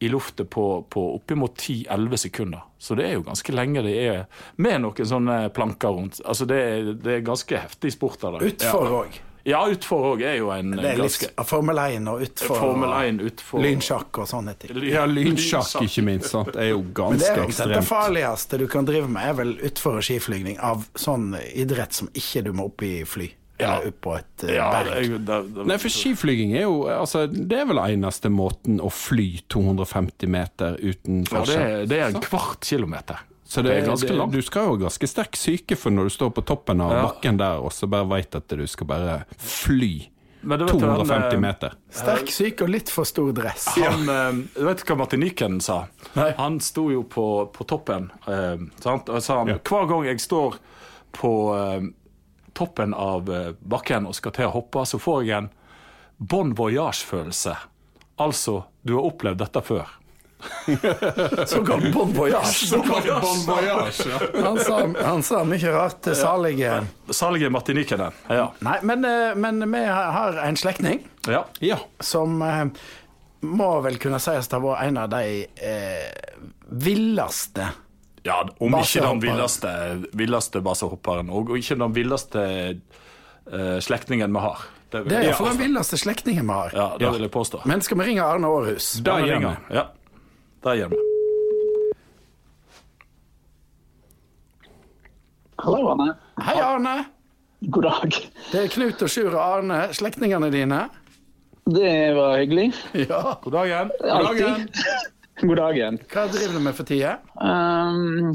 i 0.00 0.08
luftet 0.08 0.48
på, 0.50 0.64
på 0.88 1.02
oppimot 1.18 1.56
10-11 1.60 2.16
sekunder. 2.16 2.62
Så 2.80 2.96
det 2.96 3.04
er 3.10 3.18
jo 3.18 3.24
ganske 3.26 3.52
lenge 3.52 3.82
det 3.84 3.96
er 4.08 4.22
med 4.56 4.80
noen 4.80 5.06
sånne 5.10 5.40
planker 5.52 5.92
rundt. 5.96 6.20
Altså 6.24 6.46
det, 6.48 6.60
er- 6.74 6.94
det 7.04 7.18
er 7.18 7.26
ganske 7.26 7.58
heftig 7.66 7.92
sport 7.92 8.24
av 8.24 8.38
det. 8.40 8.54
Utfor 8.54 8.94
òg. 9.02 9.18
Ja, 9.48 9.62
utfor 9.72 10.02
òg 10.10 10.22
er 10.28 10.34
jo 10.36 10.50
en 10.52 10.74
Det 10.76 10.84
er 10.84 10.98
ganske 11.00 11.28
litt 11.30 11.46
Formel 11.48 11.78
1 11.80 12.08
og 12.12 12.20
utfor. 12.26 12.58
Formel 12.60 12.90
1 12.92 13.22
utfor 13.24 13.62
Lynsjakk 13.64 14.18
og 14.20 14.28
sånne 14.28 14.52
ting. 14.60 14.82
Ja, 14.84 15.06
lynsjakk, 15.08 15.78
ikke 15.86 16.04
minst. 16.04 16.28
Sant? 16.34 16.52
Det 16.52 16.60
er 16.66 16.68
jo 16.74 16.82
Men 16.84 17.18
det 17.22 17.30
ganske 17.38 17.64
er 17.64 17.72
det 17.74 17.84
farligste 17.88 18.58
du 18.60 18.66
kan 18.68 18.84
drive 18.88 19.08
med, 19.08 19.24
er 19.30 19.38
vel 19.40 19.54
utfor 19.70 19.96
og 19.96 20.04
skiflygning 20.04 20.58
av 20.60 20.84
sånn 20.94 21.32
idrett 21.54 21.96
som 21.96 22.08
ikke 22.12 22.44
du 22.44 22.52
må 22.52 22.68
opp 22.68 22.84
i 22.84 23.00
fly. 23.08 23.30
Ja. 23.60 23.76
På 24.00 24.14
et 24.18 24.44
eh, 24.46 24.54
Ja, 24.56 24.68
berg. 24.72 25.10
det, 25.10 25.18
det, 25.28 25.40
det, 25.56 25.66
Nei, 25.70 25.78
for 25.82 25.92
skiflyging 25.92 26.54
er 26.56 26.64
jo 26.66 26.84
altså, 26.90 27.26
Det 27.30 27.58
er 27.60 27.66
vel 27.70 27.80
eneste 27.82 28.30
måten 28.32 28.80
å 28.80 28.90
fly 28.92 29.40
250 29.52 30.30
meter 30.30 30.78
uten 30.80 31.24
ja, 31.30 31.42
det, 31.46 31.58
det 31.90 31.98
er 32.00 32.08
en 32.14 32.20
kvart 32.24 32.64
kilometer. 32.64 33.20
Så 33.50 33.64
det 33.66 33.72
er 33.74 33.86
ganske 33.88 34.14
langt. 34.14 34.30
Du 34.32 34.42
skal 34.46 34.68
jo 34.68 34.76
ha 34.76 34.80
ganske 34.84 35.08
sterk 35.10 35.34
psyke 35.34 35.74
for 35.74 35.90
når 35.90 36.06
du 36.06 36.14
står 36.14 36.30
på 36.36 36.44
toppen 36.46 36.80
av 36.84 36.92
Ja. 36.94 37.02
bakken 37.08 37.40
der 37.40 37.58
og 37.64 37.72
så 37.74 37.88
bare 37.90 38.06
veit 38.06 38.36
at 38.38 38.46
du 38.46 38.62
skal 38.70 38.86
bare 38.86 39.16
fly 39.42 40.06
Men 40.42 40.58
du 40.60 40.64
vet 40.68 40.76
jo, 40.78 40.86
han, 40.86 41.00
250 41.02 41.34
eh, 41.34 41.40
meter. 41.42 41.74
Sterk 41.92 42.30
syk 42.32 42.62
og 42.64 42.70
litt 42.72 42.88
for 42.94 43.04
stor 43.04 43.32
dress. 43.36 43.66
Han, 43.76 44.06
eh, 44.08 44.38
du 44.54 44.62
vet 44.68 44.84
hva 44.86 44.96
Martin 45.02 45.20
Nyken 45.20 45.58
sa? 45.60 45.80
Nei. 46.14 46.30
Han 46.38 46.60
sto 46.64 46.86
jo 46.94 47.02
på, 47.02 47.26
på 47.52 47.66
toppen. 47.68 48.06
Eh, 48.30 48.62
sant? 48.80 49.10
Og 49.10 49.20
sa 49.26 49.40
han, 49.42 49.50
Hver 49.58 49.90
gang 49.90 50.06
jeg 50.08 50.22
står 50.22 50.56
på 51.18 51.32
eh, 51.58 51.90
toppen 52.56 52.94
av 52.94 53.30
eh, 53.32 53.52
bakken 53.60 54.08
og 54.08 54.16
skal 54.18 54.34
til 54.36 54.48
å 54.50 54.54
hoppe, 54.58 54.84
så 54.86 55.00
får 55.00 55.24
jeg 55.28 55.38
en 55.44 55.50
bon 56.20 56.52
voyage-følelse. 56.56 57.56
Altså, 58.20 58.62
du 58.82 58.94
har 58.98 59.08
opplevd 59.08 59.40
dette 59.40 59.62
før. 59.64 59.96
Såkalt 61.46 61.92
bon 61.94 62.12
voyage. 62.12 62.44
Så 62.70 62.80
kalt 62.82 63.06
bon 63.20 64.44
Han 64.44 64.58
sa, 64.58 64.78
han 65.04 65.22
sa 65.22 65.42
mye 65.44 65.72
rart 65.74 66.00
til 66.04 66.16
salige 66.16 66.78
Salige 67.12 67.50
Martinikene, 67.52 68.10
Ja. 68.28 68.46
Nei, 68.64 68.78
men, 68.82 69.04
eh, 69.04 69.34
men 69.36 69.60
vi 69.72 69.84
har 69.84 70.40
en 70.44 70.56
slektning 70.56 71.04
ja. 71.28 71.44
Ja. 71.60 71.78
som 72.00 72.40
eh, 72.42 72.64
må 73.40 73.70
vel 73.84 73.98
kunne 74.00 74.20
sies 74.20 74.48
å 74.48 74.56
ha 74.56 74.62
vært 74.64 74.88
en 74.88 75.00
av 75.00 75.12
de 75.12 75.44
eh, 75.44 76.08
villeste 76.70 77.68
Ja, 78.22 78.42
om 78.60 78.74
ikke 78.76 79.00
den 79.00 79.20
villeste, 79.22 79.70
villeste 80.12 80.60
basehopperen, 80.64 81.30
og 81.32 81.50
og 81.50 81.56
ikke 81.58 81.78
den 81.80 81.94
villeste 81.96 82.42
uh, 83.52 83.78
slektningen 83.80 84.32
vi 84.32 84.42
har. 84.44 84.66
Det, 84.90 85.04
Det 85.08 85.16
er 85.16 85.28
iallfall 85.28 85.52
den 85.54 85.62
villeste 85.62 85.96
slektningen 86.00 86.44
vi 86.46 86.52
har. 86.52 86.74
Ja, 86.74 86.88
det 86.98 87.12
vil 87.14 87.24
jeg 87.28 87.32
påstå. 87.32 87.62
Men 87.70 87.80
skal 87.80 87.98
vi 88.00 88.10
ringe 88.10 88.26
Arne 88.26 88.50
Aarhus? 88.50 88.92
Da 89.06 89.20
gjør 89.22 89.38
ringer 89.38 89.56
vi. 89.68 89.76
Ja, 89.78 89.86
da 90.66 90.74
gjør 90.76 90.92
vi. 90.92 90.98
Hallo, 95.60 95.90
Arne. 95.92 96.14
Hei, 96.40 96.56
Arne. 96.64 96.94
God 97.60 97.82
dag. 97.84 98.16
Det 98.50 98.60
er 98.64 98.68
Knut 98.72 99.02
og 99.04 99.10
Sjur 99.12 99.34
og 99.34 99.40
Arne, 99.44 99.80
slektningene 99.96 100.48
dine. 100.52 100.86
Det 101.70 101.96
var 102.16 102.38
hyggelig. 102.40 102.70
Ja. 102.96 103.36
God 103.44 103.52
dagen. 103.52 103.90
Alltid. 104.00 104.70
God 105.40 105.56
dagen. 105.56 105.98
Hva 106.12 106.26
driver 106.32 106.58
du 106.58 106.64
med 106.64 106.76
for 106.76 106.88
tida? 106.88 107.14
Um, 107.40 108.34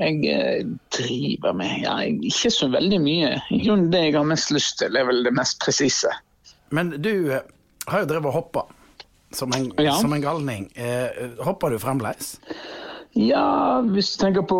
jeg 0.00 0.22
eh, 0.28 0.62
driver 0.92 1.56
med 1.56 1.82
ja, 1.84 1.96
ikke 2.04 2.50
så 2.52 2.68
veldig 2.72 3.00
mye. 3.00 3.34
Grunnen 3.64 3.90
det 3.92 4.02
jeg 4.08 4.16
har 4.18 4.26
mest 4.28 4.52
lyst 4.54 4.78
til, 4.82 4.96
er 4.96 5.06
vel 5.08 5.22
det 5.26 5.32
mest 5.36 5.60
presise. 5.62 6.12
Men 6.74 6.94
du 7.00 7.12
eh, 7.32 7.44
har 7.88 8.04
jo 8.04 8.10
drevet 8.10 8.30
og 8.32 8.38
hoppa 8.40 8.66
som 9.36 9.52
en, 9.56 9.70
Ja. 9.82 9.96
som 10.00 10.12
en 10.16 10.22
galning. 10.24 10.68
Eh, 10.76 11.36
hopper 11.44 11.74
du 11.74 11.78
fremdeles? 11.82 12.36
Ja, 13.16 13.80
hvis 13.80 14.10
du 14.12 14.18
tenker 14.20 14.44
på 14.44 14.56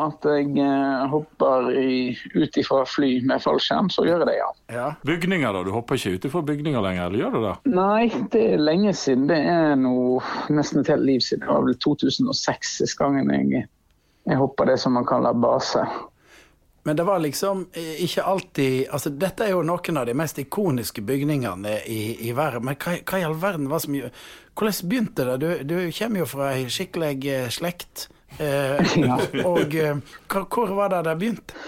at 0.00 0.24
jeg 0.24 0.54
eh, 0.64 1.02
hopper 1.12 1.66
i, 1.76 2.14
ut 2.32 2.56
ifra 2.56 2.80
fly 2.88 3.10
med 3.28 3.42
fallskjerm, 3.44 3.90
så 3.92 4.06
gjør 4.06 4.22
jeg 4.22 4.28
det, 4.30 4.36
ja. 4.38 4.48
Ja. 4.72 4.86
Bygninger, 5.04 5.52
da? 5.52 5.60
Du 5.66 5.74
hopper 5.74 6.00
ikke 6.00 6.14
utenfor 6.16 6.46
bygninger 6.48 6.80
lenger, 6.84 7.10
eller 7.10 7.20
gjør 7.20 7.34
du 7.36 7.40
det? 7.44 7.54
Nei, 7.76 8.08
det 8.32 8.44
er 8.54 8.62
lenge 8.64 8.94
siden. 8.96 9.26
Det 9.28 9.38
er 9.52 9.76
noe 9.76 10.22
nesten 10.48 10.80
et 10.80 10.92
helt 10.94 11.04
liv 11.04 11.20
siden. 11.24 11.44
Det 11.44 11.52
var 11.52 11.66
vel 11.66 11.76
2006 11.84 12.72
sist 12.80 12.96
gangen 13.00 13.28
jeg, 13.34 13.66
jeg 14.24 14.40
hoppa 14.40 14.70
det 14.70 14.78
som 14.80 14.96
man 14.96 15.08
kaller 15.08 15.36
base. 15.36 15.84
Men 16.88 16.96
det 16.96 17.04
var 17.04 17.18
liksom 17.20 17.66
eh, 17.72 17.98
ikke 18.04 18.22
alltid 18.24 18.86
altså 18.88 19.10
Dette 19.12 19.44
er 19.44 19.50
jo 19.52 19.64
noen 19.66 19.98
av 20.00 20.06
de 20.08 20.14
mest 20.16 20.38
ikoniske 20.40 21.02
bygningene 21.04 21.74
i, 21.84 22.28
i 22.30 22.32
verden. 22.32 22.64
Men 22.64 22.78
hva, 22.80 22.94
hva 23.04 23.18
i 23.20 23.26
all 23.26 23.36
verden 23.36 23.68
var 23.68 23.82
som 23.84 23.92
Hvordan 23.98 24.88
begynte 24.88 25.26
det? 25.28 25.34
Du, 25.42 25.50
du 25.68 25.74
kommer 25.98 26.22
jo 26.22 26.28
fra 26.30 26.46
ei 26.54 26.64
skikkelig 26.72 27.12
eh, 27.28 27.50
slekt. 27.52 28.08
Eh, 28.40 28.80
Ja. 29.04 29.20
og 29.44 29.76
eh, 29.76 30.00
hvor, 30.32 30.48
hvor 30.48 30.72
var 30.80 30.94
det 30.94 31.02
det 31.10 31.16
begynte? 31.20 31.60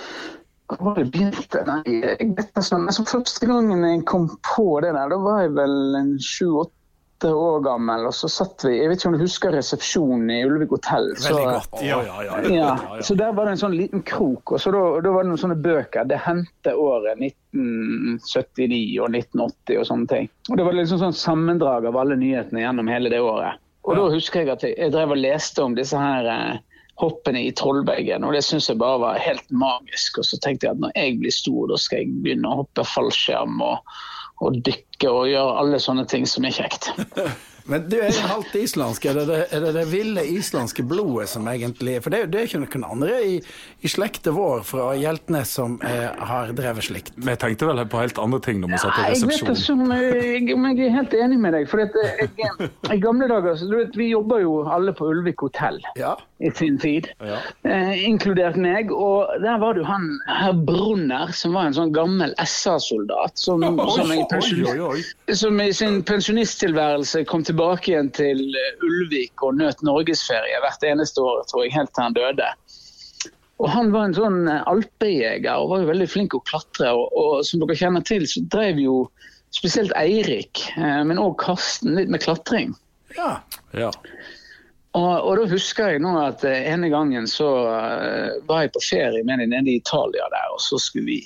Hvor 0.73 0.89
var 0.89 1.03
det 1.03 1.07
begynte? 1.12 1.67
Nei, 1.69 1.83
jeg 1.99 2.33
vet 2.33 2.49
ikke. 2.49 2.65
Men 2.79 2.89
Altså, 2.89 3.05
første 3.12 3.53
gangen 3.53 3.85
jeg 3.91 4.05
kom 4.09 4.31
på 4.55 4.71
det 4.81 4.95
der, 4.97 5.12
da 5.12 5.21
var 5.21 5.45
jeg 5.45 5.53
vel 5.61 5.77
en 6.00 6.15
sju-åtte 6.17 6.80
år 7.29 7.61
gammel. 7.61 8.07
Og 8.09 8.15
så 8.15 8.29
satt 8.33 8.65
vi 8.65 8.77
Jeg 8.79 8.89
vet 8.89 9.00
ikke 9.00 9.11
om 9.11 9.17
du 9.19 9.25
husker 9.25 9.53
resepsjonen 9.55 10.31
i 10.33 10.39
Ulvik 10.49 10.73
hotell? 10.75 11.11
Så, 11.17 11.35
Veldig 11.35 11.55
godt. 11.55 11.83
Ja, 11.85 11.99
ja, 12.07 12.23
ja. 12.25 12.39
Ja, 12.55 13.03
så 13.05 13.17
der 13.19 13.35
var 13.37 13.49
det 13.49 13.57
en 13.57 13.62
sånn 13.65 13.77
liten 13.77 14.05
krok, 14.07 14.55
og 14.55 14.62
så 14.62 14.73
da, 14.75 14.83
da 15.05 15.15
var 15.15 15.27
det 15.27 15.33
noen 15.33 15.43
sånne 15.43 15.59
bøker. 15.61 16.09
Det 16.09 16.21
hendte 16.25 16.75
året 16.77 17.21
1979 17.21 18.81
og 19.03 19.12
1980 19.12 19.83
og 19.83 19.89
sånne 19.91 20.12
ting. 20.15 20.31
Og 20.49 20.57
Det 20.61 20.67
var 20.67 20.79
liksom 20.79 21.03
sånn 21.05 21.17
sammendrag 21.17 21.91
av 21.91 22.00
alle 22.00 22.19
nyhetene 22.21 22.65
gjennom 22.65 22.91
hele 22.91 23.12
det 23.12 23.21
året. 23.25 23.61
Og 23.89 23.97
da 23.97 24.11
husker 24.12 24.43
jeg 24.43 24.53
at 24.53 24.65
jeg, 24.67 24.77
jeg 24.77 24.93
drev 24.93 25.15
og 25.15 25.23
leste 25.23 25.65
om 25.65 25.75
disse 25.77 25.97
her 25.97 26.27
eh, 26.29 26.59
hoppene 27.00 27.47
i 27.47 27.53
Trollbergen, 27.57 28.27
og 28.27 28.35
det 28.37 28.43
syns 28.45 28.69
jeg 28.69 28.81
bare 28.81 29.00
var 29.03 29.21
helt 29.25 29.47
magisk. 29.49 30.21
Og 30.21 30.29
så 30.29 30.39
tenkte 30.43 30.69
jeg 30.69 30.77
at 30.77 30.83
når 30.85 30.93
jeg 30.99 31.19
blir 31.23 31.35
stor, 31.35 31.62
da 31.71 31.79
skal 31.81 32.03
jeg 32.03 32.19
begynne 32.25 32.50
å 32.50 32.61
hoppe 32.62 32.85
fallskjerm 32.87 33.62
og, 33.65 33.95
og 34.41 34.61
dykke 34.67 35.13
og 35.13 35.29
gjøre 35.31 35.61
alle 35.63 35.81
sånne 35.83 36.07
ting 36.09 36.27
som 36.29 36.47
er 36.49 36.57
kjekt. 36.57 36.91
Men 37.71 37.85
du 37.91 37.97
er 38.03 38.17
halvt 38.27 38.55
islandsk. 38.59 39.05
Er 39.11 39.15
det 39.21 39.27
det, 39.31 39.41
er 39.55 39.61
det 39.65 39.73
det 39.77 39.85
ville 39.93 40.25
islandske 40.27 40.83
blodet 40.91 41.29
som 41.31 41.47
egentlig 41.50 41.99
For 42.03 42.11
det, 42.11 42.19
er 42.19 42.25
jo- 42.27 42.31
det 42.33 42.41
er 42.41 42.49
ikke 42.49 42.61
noen 42.65 42.87
andre 42.91 43.19
i, 43.23 43.37
i 43.87 43.89
slekta 43.91 44.33
vår 44.35 44.65
fra 44.67 44.89
Hjeltnes 44.99 45.53
som 45.55 45.77
er, 45.87 46.17
har 46.19 46.50
drevet 46.59 46.85
slikt. 46.89 47.12
Vi 47.17 47.37
tenkte 47.41 47.69
vel 47.71 47.85
på 47.87 48.00
helt 48.03 48.19
andre 48.19 48.41
ting 48.43 48.59
når 48.62 48.73
vi 48.75 48.81
satt 48.83 48.99
i 48.99 49.05
Nei, 49.05 49.12
jeg 49.15 49.29
vet 49.31 50.41
ikke 50.43 50.57
om 50.59 50.67
jeg, 50.67 50.77
jeg 50.81 50.89
er 50.91 50.97
helt 50.99 51.15
enig 51.15 51.39
med 51.45 51.55
deg. 51.55 51.69
For 51.71 51.85
at 51.85 51.95
jeg, 52.03 52.71
I 52.91 52.99
gamle 53.03 53.29
dager 53.31 53.55
så 53.61 53.69
du 53.71 53.77
vet, 53.79 53.95
Vi 53.97 54.11
jobber 54.11 54.43
jo 54.43 54.57
alle 54.67 54.93
på 54.97 55.07
Ulvik 55.12 55.41
hotell 55.47 55.79
Ja. 55.99 56.17
i 56.41 56.50
sin 56.57 56.79
tid. 56.81 57.07
Ja. 57.23 57.39
Eh, 57.69 58.03
inkludert 58.09 58.57
meg. 58.57 58.91
Og 58.91 59.29
der 59.45 59.59
var 59.62 59.75
det 59.77 59.85
jo 59.85 59.89
han 59.91 60.09
herr 60.27 60.57
Brunner, 60.67 61.31
som 61.37 61.53
var 61.55 61.69
en 61.71 61.77
sånn 61.77 61.93
gammel 61.95 62.35
SA-soldat. 62.41 63.37
Som, 63.39 63.62
som, 63.95 64.11
som 65.37 65.61
i 65.61 65.71
sin 65.77 66.00
pensjonisttilværelse 66.03 67.25
kom 67.29 67.45
tilbake 67.45 67.60
igjen 67.61 68.11
til 68.17 68.43
Ulvik 68.87 69.43
og 69.47 69.59
nøt 69.61 69.83
norgesferie 69.87 70.61
hvert 70.64 70.87
eneste 70.87 71.23
år, 71.23 71.45
tror 71.50 71.64
jeg, 71.64 71.75
helt 71.76 71.93
til 71.95 72.07
han 72.07 72.17
døde. 72.17 72.49
Og 73.61 73.69
Han 73.69 73.90
var 73.93 74.09
en 74.09 74.17
sånn 74.17 74.49
alpejeger 74.49 75.52
og 75.52 75.73
var 75.75 75.83
jo 75.83 75.90
veldig 75.90 76.09
flink 76.09 76.35
å 76.37 76.43
klatre. 76.49 76.95
Og, 76.97 77.12
og 77.12 77.45
som 77.45 77.61
dere 77.61 77.76
kjenner 77.76 78.05
til, 78.09 78.25
så 78.29 78.40
drev 78.52 78.81
jo 78.81 78.97
spesielt 79.55 79.93
Eirik, 79.99 80.62
eh, 80.79 81.00
men 81.05 81.21
òg 81.21 81.37
Karsten, 81.43 81.97
litt 81.99 82.12
med 82.12 82.23
klatring. 82.25 82.76
ja. 83.17 83.40
Ja. 83.76 83.93
Og, 84.99 85.23
og 85.23 85.37
da 85.38 85.45
husker 85.52 85.93
jeg 85.93 86.00
nå 86.02 86.17
at 86.19 86.43
eh, 86.43 86.64
ene 86.73 86.88
gangen 86.90 87.29
så 87.31 87.47
eh, 87.71 88.40
var 88.49 88.64
jeg 88.64 88.73
på 88.75 88.83
ferie 88.83 89.23
med 89.23 89.38
dem 89.38 89.52
nede 89.52 89.71
i 89.71 89.76
Italia 89.79 90.26
der, 90.33 90.49
og 90.50 90.59
så 90.64 90.81
skulle 90.83 91.07
vi, 91.07 91.19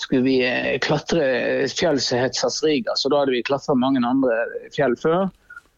skulle 0.00 0.24
vi 0.24 0.38
klatre 0.84 1.26
fjell 1.68 2.00
som 2.00 2.22
het 2.24 2.38
Sassriga, 2.38 2.96
så 2.96 3.12
da 3.12 3.20
hadde 3.20 3.34
vi 3.36 3.44
klatra 3.44 3.76
mange 3.76 4.00
andre 4.00 4.38
fjell 4.72 4.96
før. 5.02 5.28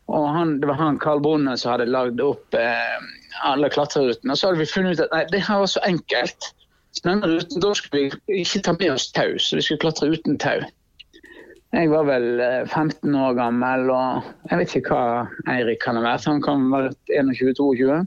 Og 0.08 0.28
han, 0.32 0.56
det 0.60 0.68
var 0.70 0.78
han 0.80 0.98
Carl 1.02 1.20
Bonde 1.20 1.56
som 1.60 1.74
hadde 1.74 1.90
lagd 1.92 2.20
opp 2.24 2.56
eh, 2.56 2.96
alle 3.44 3.68
klatrerutene. 3.72 4.32
Og 4.32 4.40
så 4.40 4.48
hadde 4.48 4.62
vi 4.62 4.70
funnet 4.70 4.96
ut 4.96 5.04
at 5.04 5.12
nei, 5.12 5.24
det 5.32 5.44
her 5.44 5.60
var 5.62 5.70
så 5.70 5.82
enkelt. 5.88 6.52
Så 6.96 7.04
denne 7.04 7.28
ruten, 7.28 7.60
da 7.60 7.74
skulle 7.76 8.08
vi 8.08 8.42
ikke 8.42 8.62
ta 8.64 8.74
med 8.78 8.94
oss 8.94 9.10
tau, 9.12 9.36
så 9.36 9.58
vi 9.58 9.64
skulle 9.66 9.82
klatre 9.84 10.08
uten 10.14 10.38
tau. 10.40 10.64
Jeg 11.76 11.90
var 11.92 12.06
vel 12.08 12.40
eh, 12.40 12.62
15 12.64 13.12
år 13.12 13.34
gammel, 13.36 13.90
og 13.92 14.30
jeg 14.48 14.62
vet 14.62 14.76
ikke 14.78 14.94
hva 14.96 15.50
Eirik 15.52 15.82
kan 15.84 15.98
ha 16.00 16.04
vært. 16.06 16.28
Han 16.30 16.40
kan 16.44 16.64
ha 16.72 16.86
vært 16.86 17.12
21-22. 17.12 17.98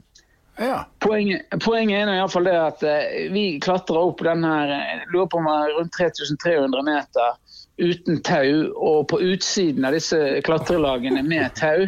ja. 0.58 0.80
Poenget, 1.06 1.46
poenget 1.62 2.00
er 2.00 2.10
nå 2.10 2.16
i 2.16 2.20
hvert 2.24 2.34
fall 2.34 2.50
det 2.50 2.56
at 2.58 2.82
eh, 2.82 3.30
vi 3.30 3.46
klatra 3.62 4.02
opp 4.10 4.24
den 4.26 4.42
her 4.46 4.74
eh, 4.74 5.06
lurer 5.14 5.30
på 5.30 5.38
om 5.38 5.46
det 5.46 5.54
var 5.54 5.76
rundt 5.78 5.94
3300 6.00 6.82
meter 6.90 7.38
uten 7.80 8.22
tau, 8.26 8.68
og 8.76 9.08
på 9.12 9.20
utsiden 9.32 9.86
av 9.88 9.96
disse 9.96 10.18
klatrelagene 10.46 11.22
med 11.26 11.54
tau. 11.58 11.86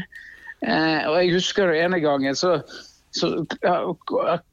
Eh, 0.65 1.01
og 1.09 1.17
jeg 1.21 1.35
husker 1.35 1.71
det 1.71 1.83
ene 1.85 2.01
gangen 2.01 2.37
så, 2.39 2.57
så 3.13 3.35
ja, 3.61 3.79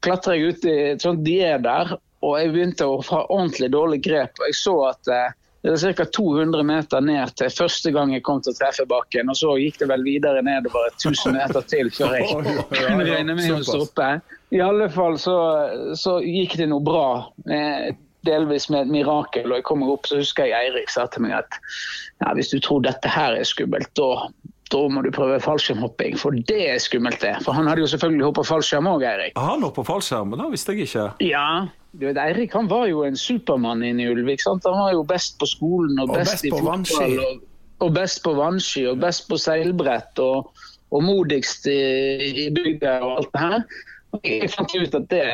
klatra 0.04 0.36
jeg 0.36 0.52
ut 0.52 0.66
i 0.68 0.78
et 0.92 1.04
sånt 1.04 1.24
der, 1.24 1.94
og 2.22 2.34
jeg 2.38 2.52
begynte 2.52 2.86
å 2.86 3.00
få 3.02 3.24
ordentlig 3.24 3.72
dårlig 3.72 4.02
grep. 4.04 4.36
og 4.38 4.50
Jeg 4.50 4.58
så 4.60 4.76
at 4.90 5.12
eh, 5.12 5.38
det 5.62 5.76
er 5.78 5.94
ca. 5.94 6.04
200 6.04 6.64
meter 6.66 7.02
ned 7.06 7.34
til 7.38 7.50
første 7.54 7.92
gang 7.94 8.10
jeg 8.10 8.24
kom 8.26 8.40
til 8.42 8.50
å 8.50 8.58
treffe 8.58 8.86
bakken. 8.90 9.30
Og 9.30 9.38
så 9.38 9.54
gikk 9.62 9.78
det 9.82 9.88
vel 9.92 10.02
videre 10.06 10.42
nedover 10.42 10.88
1000 10.90 11.36
meter 11.38 11.66
til 11.70 11.90
før 11.94 12.16
jeg 12.18 12.30
kunne 12.72 13.06
regne 13.06 13.36
med 13.38 13.52
å 13.54 13.60
stoppe. 13.66 14.08
I 14.52 14.62
alle 14.62 14.88
fall 14.92 15.20
så, 15.22 15.36
så 15.98 16.18
gikk 16.26 16.58
det 16.58 16.66
noe 16.72 16.82
bra. 16.82 17.06
Eh, 17.46 17.92
delvis 18.26 18.68
med 18.70 18.86
et 18.86 18.94
mirakel. 18.94 19.50
Og 19.50 19.60
jeg 19.60 19.66
kommer 19.68 19.92
opp, 19.94 20.08
så 20.08 20.20
husker 20.20 20.48
jeg 20.48 20.70
Eirik 20.70 20.90
sa 20.92 21.06
til 21.10 21.26
meg 21.26 21.36
at 21.40 21.60
ja, 22.22 22.32
hvis 22.38 22.52
du 22.52 22.58
tror 22.62 22.82
dette 22.84 23.10
her 23.10 23.36
er 23.38 23.46
skummelt, 23.48 23.90
da, 23.98 24.28
da 24.72 24.82
må 24.88 25.02
du 25.04 25.10
prøve 25.14 25.40
fallskjermhopping. 25.42 26.16
For 26.20 26.34
det 26.48 26.62
er 26.70 26.80
skummelt, 26.82 27.20
det. 27.24 27.34
For 27.46 27.56
han 27.56 27.68
hadde 27.70 27.84
jo 27.84 27.92
selvfølgelig 27.92 28.28
hoppa 28.30 28.46
fallskjerm 28.46 28.90
òg, 28.94 29.06
Eirik. 29.06 29.38
Han 29.38 29.64
hoppa 29.66 29.84
fallskjerm, 29.86 30.36
det 30.38 30.50
visste 30.54 30.76
jeg 30.76 30.88
ikke. 30.88 31.06
Ja, 31.28 31.46
du 31.92 32.06
vet, 32.08 32.20
Eirik 32.20 32.54
han 32.56 32.70
var 32.70 32.86
jo 32.88 33.04
en 33.04 33.18
supermann 33.18 33.82
inne 33.84 34.06
i 34.06 34.12
Ulvik. 34.12 34.40
sant? 34.40 34.64
Han 34.64 34.78
var 34.80 34.92
jo 34.96 35.02
best 35.04 35.38
på 35.40 35.48
skolen 35.50 35.98
og, 36.00 36.08
Og 36.08 36.16
best, 36.16 36.32
best 36.32 36.46
i 36.48 36.52
fotball. 36.54 37.18
Og, 37.20 37.42
og 37.82 37.94
best 37.96 38.22
på 38.24 38.32
vannski 38.38 38.86
og 38.88 39.00
best 39.02 39.26
på 39.28 39.36
seilbrett 39.40 40.22
og, 40.22 40.52
og 40.92 41.04
modigst 41.04 41.66
i, 41.68 41.80
i 42.46 42.48
bygda 42.54 43.00
og 43.02 43.16
alt 43.18 43.32
det 43.34 43.42
her. 43.42 43.62
Og 44.12 44.28
jeg 44.28 44.50
fant 44.52 44.74
ut 44.76 44.96
at 45.00 45.06
det 45.10 45.26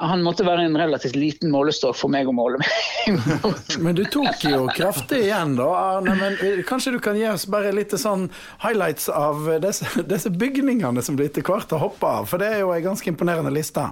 han 0.00 0.22
måtte 0.24 0.44
være 0.46 0.64
en 0.64 0.76
relativt 0.78 1.16
liten 1.18 1.50
målestokk 1.52 1.96
for 1.98 2.12
meg 2.12 2.28
å 2.28 2.32
måle 2.32 2.60
mot. 2.62 3.74
Men 3.84 3.96
du 3.98 4.04
tok 4.08 4.44
jo 4.48 4.64
kraftig 4.72 5.26
igjen, 5.26 5.56
da, 5.58 5.68
Arne. 5.98 6.14
Men 6.16 6.38
eh, 6.40 6.62
kanskje 6.68 6.94
du 6.94 7.00
kan 7.04 7.18
gi 7.18 7.26
oss 7.28 7.44
bare 7.50 7.74
litt 7.76 7.92
sånn 8.00 8.30
highlights 8.64 9.10
av 9.12 9.50
disse, 9.64 9.88
disse 10.12 10.32
bygningene 10.32 11.04
som 11.04 11.18
du 11.18 11.26
etter 11.26 11.44
hvert 11.44 11.74
har 11.76 11.84
hoppa 11.84 12.20
av? 12.22 12.30
For 12.30 12.40
det 12.40 12.54
er 12.54 12.64
jo 12.64 12.72
en 12.72 12.88
ganske 12.88 13.12
imponerende 13.12 13.52
liste. 13.52 13.90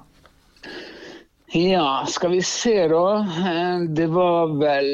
Ja, 1.52 2.06
skal 2.06 2.30
vi 2.30 2.42
se 2.46 2.88
da. 2.88 3.04
Eh, 3.20 3.86
Det 3.90 4.06
var 4.14 4.52
vel 4.60 4.90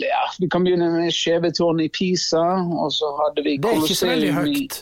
ja, 0.00 0.24
Vi 0.40 0.48
kan 0.48 0.64
begynne 0.64 0.88
med 0.94 1.12
Skjevetårnet 1.12 1.90
i 1.90 1.92
Pisa. 1.92 2.44
Og 2.64 2.90
så 2.96 3.12
hadde 3.22 3.44
vi 3.44 3.58
Det 3.60 3.68
er 3.76 3.82
ikke 3.84 3.98
så 4.02 4.10
veldig 4.10 4.32
Colosseum 4.32 4.54
høyt. 4.56 4.78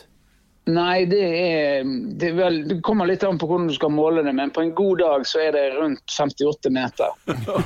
Nei, 0.67 1.05
det 1.07 1.21
er, 1.23 1.85
det 2.19 2.31
er 2.31 2.33
vel 2.35 2.57
Det 2.67 2.77
kommer 2.83 3.07
litt 3.07 3.23
an 3.23 3.39
på 3.39 3.47
hvordan 3.47 3.69
du 3.69 3.75
skal 3.77 3.91
måle 3.93 4.23
det, 4.25 4.33
men 4.35 4.51
på 4.51 4.65
en 4.65 4.73
god 4.75 4.99
dag 4.99 5.27
så 5.29 5.41
er 5.45 5.55
det 5.55 5.63
rundt 5.77 6.03
58 6.11 6.71
meter. 6.75 7.13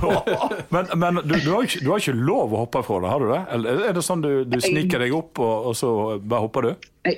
Men, 0.73 0.87
men 0.95 1.19
du, 1.25 1.33
du, 1.33 1.49
har 1.51 1.65
ikke, 1.65 1.81
du 1.83 1.89
har 1.91 2.01
ikke 2.01 2.13
lov 2.15 2.53
å 2.53 2.61
hoppe 2.61 2.81
fra 2.85 2.99
det, 3.01 3.09
har 3.11 3.23
du 3.23 3.31
det? 3.31 3.39
Eller 3.55 3.81
er 3.89 3.95
det 3.97 4.03
sånn 4.05 4.21
du, 4.23 4.29
du 4.47 4.57
sniker 4.63 5.01
deg 5.03 5.13
opp, 5.15 5.41
og, 5.41 5.71
og 5.71 5.75
så 5.77 5.91
bare 6.19 6.45
hopper 6.45 6.67
du? 6.67 6.87
Jeg, 7.09 7.17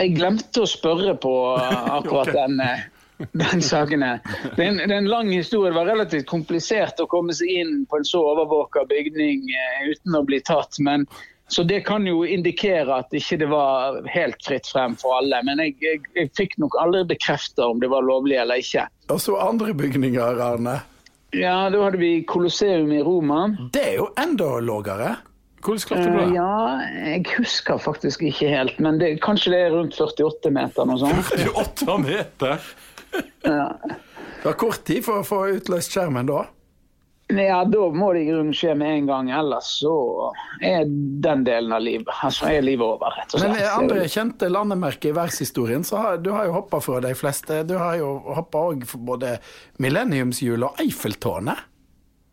jeg 0.00 0.14
glemte 0.16 0.62
å 0.62 0.68
spørre 0.70 1.16
på 1.20 1.32
akkurat 1.98 2.30
okay. 2.30 2.38
den. 2.38 2.62
eh, 2.64 2.84
den 3.32 3.62
saken 3.64 4.04
her. 4.04 4.18
Det 4.56 4.60
er, 4.60 4.68
en, 4.68 4.80
det 4.82 4.90
er 4.92 4.98
en 4.98 5.08
lang 5.10 5.30
historie. 5.32 5.72
Det 5.72 5.78
var 5.78 5.88
relativt 5.88 6.26
komplisert 6.28 7.00
å 7.00 7.08
komme 7.10 7.36
seg 7.36 7.52
inn 7.62 7.78
på 7.88 8.00
en 8.00 8.06
så 8.08 8.20
overvåka 8.32 8.84
bygning 8.90 9.48
eh, 9.52 9.86
uten 9.92 10.18
å 10.18 10.24
bli 10.28 10.40
tatt. 10.44 10.78
Men, 10.84 11.06
så 11.48 11.62
det 11.62 11.80
kan 11.86 12.06
jo 12.08 12.24
indikere 12.26 12.98
at 13.04 13.12
ikke 13.14 13.36
det 13.38 13.46
var 13.52 14.00
helt 14.10 14.40
fritt 14.44 14.66
frem 14.72 14.96
for 14.98 15.18
alle. 15.20 15.38
Men 15.46 15.60
jeg, 15.62 15.76
jeg, 15.84 16.00
jeg 16.16 16.30
fikk 16.36 16.56
nok 16.58 16.74
aldri 16.82 17.04
bekrefta 17.14 17.68
om 17.70 17.78
det 17.82 17.90
var 17.92 18.02
lovlig 18.02 18.36
eller 18.42 18.58
ikke. 18.62 18.86
Og 19.14 19.20
så 19.22 19.36
andre 19.38 19.74
bygninger, 19.78 20.40
Arne. 20.42 20.80
Ja, 21.36 21.68
da 21.70 21.84
hadde 21.84 21.98
vi 22.00 22.24
Colosseum 22.26 22.90
i 22.96 23.00
Roma. 23.04 23.44
Det 23.74 23.82
er 23.92 23.96
jo 24.00 24.08
enda 24.18 24.56
lavere. 24.64 25.14
Hvordan 25.66 25.86
klarte 25.88 26.10
du 26.10 26.18
Eh, 26.18 26.26
det? 26.28 26.34
ja, 26.36 26.56
jeg 27.14 27.24
husker 27.38 27.78
faktisk 27.82 28.22
ikke 28.28 28.50
helt, 28.52 28.76
men 28.82 28.98
det, 29.00 29.12
kanskje 29.24 29.50
det 29.54 29.60
er 29.66 29.72
rundt 29.74 29.96
48 29.98 30.50
meter 30.54 30.86
noe 30.86 30.98
sånt. 31.02 31.32
48 31.34 31.96
meter! 32.04 32.68
ja. 33.42 33.64
Det 33.86 34.52
var 34.52 34.58
kort 34.60 34.84
tid 34.86 35.02
for 35.02 35.22
å 35.22 35.26
få 35.26 35.40
utløst 35.56 35.90
skjermen 35.96 36.28
da. 36.28 36.44
Ja, 37.28 37.64
da 37.64 37.88
må 37.90 38.12
det 38.14 38.20
i 38.22 38.26
grunnen 38.28 38.54
skje 38.54 38.76
med 38.78 38.92
en 39.00 39.06
gang, 39.08 39.30
ellers 39.34 39.66
så 39.80 39.94
er 40.62 40.84
den 40.86 41.42
delen 41.46 41.74
av 41.74 41.82
livet 41.82 42.06
altså 42.22 42.46
er 42.52 42.62
livet 42.62 42.86
over, 42.86 43.16
rett 43.18 43.34
og 43.34 43.42
slett. 43.42 43.50
Men 43.50 43.64
eh, 43.64 43.78
andre 43.80 44.04
kjente 44.12 44.50
landemerker 44.52 45.10
i 45.10 45.16
verdenshistorien, 45.16 45.82
så 45.86 45.98
har, 46.04 46.20
du 46.22 46.30
har 46.36 46.46
jo 46.46 46.54
hoppa 46.54 46.78
fra 46.84 47.00
de 47.02 47.10
fleste. 47.18 47.64
Du 47.66 47.74
har 47.80 47.98
jo 47.98 48.12
hoppa 48.36 48.62
òg 48.70 48.86
for 48.86 49.02
både 49.10 49.40
millenniumshjulet 49.82 50.68
og 50.68 50.84
Eiffeltårnet. 50.86 51.66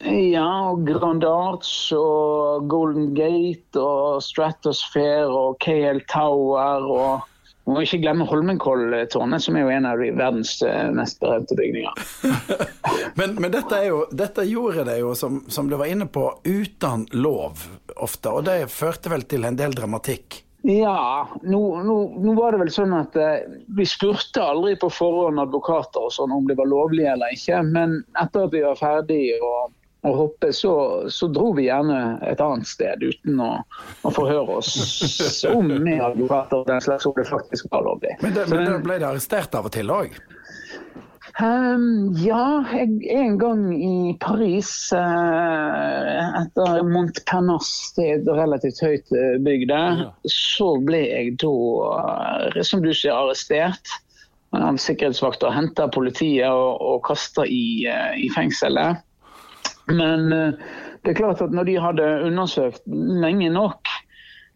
Ja, 0.03 0.45
og 0.69 0.85
Grand 0.85 1.23
Arts 1.25 1.71
og 1.95 2.67
Golden 2.69 3.13
Gate 3.17 3.79
og 3.79 4.21
Stratosphere 4.21 5.29
og 5.31 5.57
KL 5.63 6.03
Tower 6.12 6.89
og 6.91 7.29
må 7.70 7.84
ikke 7.84 8.01
glemme 8.03 8.27
Holmenkolltårnet, 8.27 9.43
som 9.43 9.58
er 9.58 9.65
jo 9.65 9.72
en 9.72 9.88
av 9.88 10.01
de 10.01 10.10
verdens 10.15 10.58
eh, 10.67 10.89
mest 10.96 11.20
berømte 11.24 11.55
bygninger. 11.60 12.08
Men, 13.20 13.36
men 13.38 13.51
dette, 13.53 13.77
jo, 13.86 14.03
dette 14.10 14.41
gjorde 14.48 14.88
det 14.88 14.96
jo, 15.03 15.12
som, 15.17 15.43
som 15.51 15.67
du 15.70 15.75
var 15.77 15.89
inne 15.91 16.08
på, 16.10 16.24
uten 16.46 17.03
lov 17.13 17.62
ofte. 17.93 18.32
Og 18.32 18.48
det 18.48 18.72
førte 18.74 19.12
vel 19.13 19.25
til 19.29 19.46
en 19.46 19.58
del 19.60 19.75
dramatikk. 19.77 20.39
Ja, 20.65 21.27
nå, 21.43 21.60
nå, 21.84 21.96
nå 22.24 22.34
var 22.38 22.55
det 22.55 22.63
vel 22.63 22.72
sånn 22.72 22.96
at 22.96 23.17
eh, 23.20 23.43
vi 23.75 23.86
spurte 23.88 24.41
aldri 24.41 24.77
på 24.79 24.89
forhånd 24.93 25.41
advokater 25.43 26.08
og 26.08 26.13
sånn 26.15 26.32
om 26.32 26.48
det 26.48 26.55
var 26.58 26.72
lovlig 26.72 27.05
eller 27.12 27.36
ikke. 27.36 27.60
Men 27.67 28.00
etter 28.22 28.48
at 28.48 28.55
vi 28.55 28.63
var 28.63 28.79
ferdig 28.79 29.22
å, 29.43 29.53
å 30.03 30.13
hoppe, 30.17 30.51
så, 30.53 30.74
så 31.12 31.29
dro 31.31 31.53
vi 31.57 31.69
gjerne 31.69 32.00
et 32.27 32.41
annet 32.43 32.67
sted 32.67 33.03
uten 33.03 33.39
å, 33.39 33.51
å 34.03 34.12
forhøre 34.12 34.60
oss 34.60 34.74
om 35.48 35.72
med 35.72 36.03
advokater 36.03 36.62
og 36.62 36.67
den 36.67 36.83
slags 36.83 37.07
som 37.07 37.15
det 37.15 37.27
faktisk 37.29 37.72
var 37.72 37.88
lovlig. 37.88 38.17
Men, 38.22 38.36
det, 38.36 38.48
men, 38.51 38.65
men 38.67 38.83
ble 38.83 39.00
de 39.00 39.07
arrestert 39.13 39.55
av 39.55 39.69
og 39.69 39.75
til 39.75 39.93
òg. 39.93 40.17
Um, 41.41 42.12
ja, 42.22 42.62
jeg, 42.75 43.00
en 43.10 43.39
gang 43.41 43.62
i 43.74 44.12
Paris 44.22 44.69
uh, 44.93 46.43
etter 46.43 46.83
Montparnasse, 46.86 47.95
det 47.98 48.05
er 48.05 48.19
et 48.19 48.29
relativt 48.38 48.81
høyt 48.86 49.15
eh, 49.17 49.39
bygg 49.41 49.65
der, 49.72 50.03
så 50.29 50.75
ble 50.86 51.00
jeg 51.07 51.31
da, 51.41 51.55
eh, 52.51 52.60
som 52.62 52.83
du 52.86 52.91
sier, 52.91 53.15
arrestert 53.15 53.95
av 54.53 54.77
sikkerhetsvakter. 54.77 55.55
Henta 55.55 55.88
politiet 55.89 56.51
og, 56.51 56.77
og 56.86 57.01
kasta 57.10 57.48
i, 57.50 57.88
uh, 57.89 58.13
i 58.13 58.29
fengselet. 58.36 59.01
Men 59.91 60.31
eh, 60.33 60.55
det 61.03 61.13
er 61.13 61.19
klart 61.19 61.43
at 61.43 61.51
når 61.51 61.67
de 61.67 61.79
hadde 61.81 62.09
undersøkt 62.29 62.83
lenge 62.87 63.49
nok, 63.53 63.89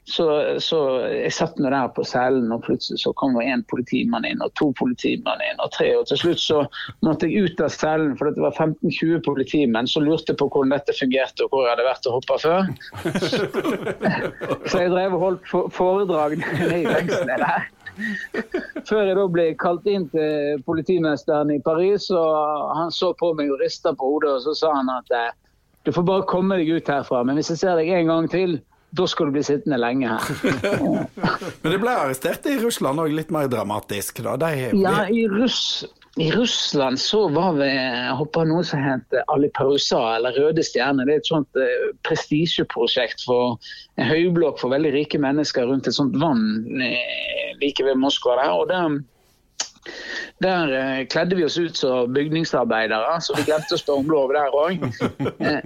så, 0.08 0.26
så 0.64 0.78
jeg 1.12 1.34
satt 1.36 1.58
nå 1.60 1.68
der 1.68 1.90
på 1.92 2.06
cellen, 2.08 2.48
og 2.56 2.62
plutselig 2.64 3.02
så 3.02 3.12
kom 3.20 3.36
det 3.36 3.50
én 3.52 3.64
politimann 3.68 4.24
inn, 4.30 4.40
og 4.44 4.54
to 4.56 4.70
politimann 4.80 5.42
inn, 5.44 5.60
og 5.60 5.74
tre. 5.76 5.90
Og 6.00 6.08
til 6.08 6.22
slutt 6.22 6.40
så 6.40 6.62
måtte 7.04 7.28
jeg 7.28 7.44
ut 7.44 7.64
av 7.66 7.74
cellen, 7.76 8.14
for 8.16 8.32
det 8.32 8.44
var 8.46 8.56
15-20 8.56 9.20
politimenn 9.28 9.90
som 9.92 10.08
lurte 10.08 10.38
på 10.40 10.48
hvordan 10.48 10.72
dette 10.78 10.96
fungerte, 10.96 11.44
og 11.44 11.52
hvor 11.52 11.68
jeg 11.68 11.76
hadde 11.76 11.90
vært 11.90 12.08
og 12.08 12.20
hoppa 12.22 12.40
før. 12.40 12.62
Så 14.72 14.86
jeg 14.86 14.94
drev 14.96 15.18
og 15.18 15.26
holdt 15.26 15.52
foredrag 15.76 16.40
nede 16.40 16.80
i 16.80 16.88
fengselet 16.88 17.44
der. 17.44 17.68
Før 18.88 19.04
jeg 19.10 19.18
da 19.18 19.26
ble 19.32 19.48
kalt 19.60 19.88
inn 19.90 20.08
til 20.14 20.62
politimesteren 20.68 21.52
i 21.56 21.60
Paris, 21.64 22.10
og 22.14 22.72
han 22.78 22.94
så 22.94 23.14
på 23.18 23.34
meg 23.38 23.52
og 23.54 23.62
rista 23.64 23.94
på 23.98 24.14
hodet, 24.14 24.38
og 24.38 24.46
så 24.46 24.56
sa 24.58 24.74
han 24.78 24.92
at 24.94 25.14
eh, 25.16 25.36
du 25.88 25.94
får 25.96 26.04
bare 26.08 26.28
komme 26.28 26.58
deg 26.60 26.70
ut 26.76 26.90
herfra, 26.92 27.24
men 27.24 27.40
hvis 27.40 27.54
jeg 27.54 27.62
ser 27.62 27.80
deg 27.80 27.94
en 27.96 28.12
gang 28.12 28.26
til, 28.32 28.58
da 28.90 29.08
skal 29.08 29.28
du 29.28 29.36
bli 29.36 29.44
sittende 29.44 29.78
lenge 29.82 30.08
her. 30.08 30.22
Men 31.62 31.74
det 31.74 31.80
ble 31.82 31.94
arrestert 31.94 32.48
i 32.48 32.58
Russland 32.62 33.02
òg, 33.04 33.14
litt 33.14 33.34
mer 33.34 33.50
dramatisk. 33.52 34.22
da. 34.26 34.38
De, 34.40 34.52
Ja, 34.80 35.02
i, 35.12 35.26
Russ, 35.28 35.84
i 36.16 36.30
Russland 36.32 37.00
så 37.02 37.26
var 37.34 37.58
vi 37.60 37.68
hoppa 38.20 38.46
noe 38.48 38.64
som 38.68 38.82
het 38.84 39.20
Alipausa, 39.34 40.00
eller 40.16 40.40
Røde 40.40 40.64
stjerner. 40.66 41.10
Det 41.10 41.18
er 41.18 41.24
et 41.24 41.34
sånt 41.34 41.62
eh, 41.62 41.92
prestisjeprosjekt 42.08 43.28
for 43.28 43.60
en 44.00 44.08
høyblokk 44.08 44.64
for 44.64 44.74
veldig 44.74 44.96
rike 44.96 45.20
mennesker 45.22 45.68
rundt 45.68 45.92
et 45.92 45.98
sånt 45.98 46.16
vann 46.22 46.82
eh, 46.82 47.54
like 47.62 47.84
ved 47.84 48.00
Moskva. 48.00 48.40
der, 48.40 48.56
og 48.56 48.72
der 48.72 49.00
der 50.44 50.74
eh, 50.74 51.06
kledde 51.10 51.36
vi 51.36 51.46
oss 51.46 51.58
ut 51.58 51.78
som 51.78 52.14
bygningsarbeidere, 52.14 53.18
så 53.22 53.36
vi 53.38 53.46
glemte 53.48 53.78
å 53.78 53.82
spørre 53.82 54.04
om 54.04 54.12
lov 54.12 54.34
der 54.36 54.58
òg. 54.64 54.88
Eh, 55.48 55.66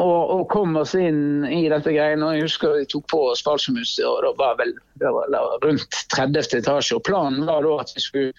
og, 0.00 0.32
og 0.34 0.42
kom 0.52 0.76
oss 0.80 0.94
inn 0.98 1.44
i 1.44 1.62
dette 1.70 1.92
greiene. 1.92 2.32
Jeg 2.36 2.48
husker 2.48 2.78
vi 2.78 2.88
tok 2.90 3.06
på 3.12 3.22
oss 3.30 3.44
fallskjermutstyr, 3.46 4.26
og 4.30 4.40
var 4.40 4.58
vel 4.60 4.74
det 5.00 5.12
var, 5.14 5.30
rundt 5.64 6.02
30. 6.14 6.40
etasje. 6.60 6.98
og 6.98 7.04
Planen 7.06 7.46
var 7.48 7.64
da 7.66 7.78
at 7.84 7.92
vi 7.96 8.04
skulle 8.04 8.32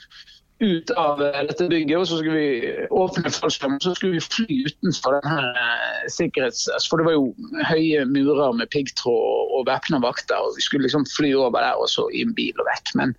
ut 0.62 0.92
av 0.94 1.18
dette 1.18 1.66
bygget, 1.72 1.96
og 1.98 2.06
så 2.06 2.20
skulle 2.20 2.38
vi 2.38 2.88
åpne 2.94 3.32
fallskjermen. 3.34 3.82
Så 3.82 3.96
skulle 3.98 4.20
vi 4.20 4.26
fly 4.26 4.60
utenfor 4.70 5.18
denne 5.18 5.48
eh, 5.58 6.04
sikkerhets... 6.14 6.68
altså, 6.70 6.92
For 6.92 7.02
det 7.02 7.08
var 7.10 7.18
jo 7.18 7.32
høye 7.72 8.06
murer 8.10 8.54
med 8.60 8.70
piggtråd 8.74 9.56
og, 9.58 9.66
væpna 9.70 10.02
vakter. 10.04 10.38
og 10.38 10.58
Vi 10.58 10.66
skulle 10.66 10.86
liksom 10.86 11.08
fly 11.16 11.34
over 11.34 11.62
der 11.66 11.82
og 11.82 11.90
så 11.90 12.08
i 12.14 12.22
en 12.26 12.36
bil 12.38 12.54
og 12.62 12.70
vekk. 12.70 12.94
Men 13.02 13.18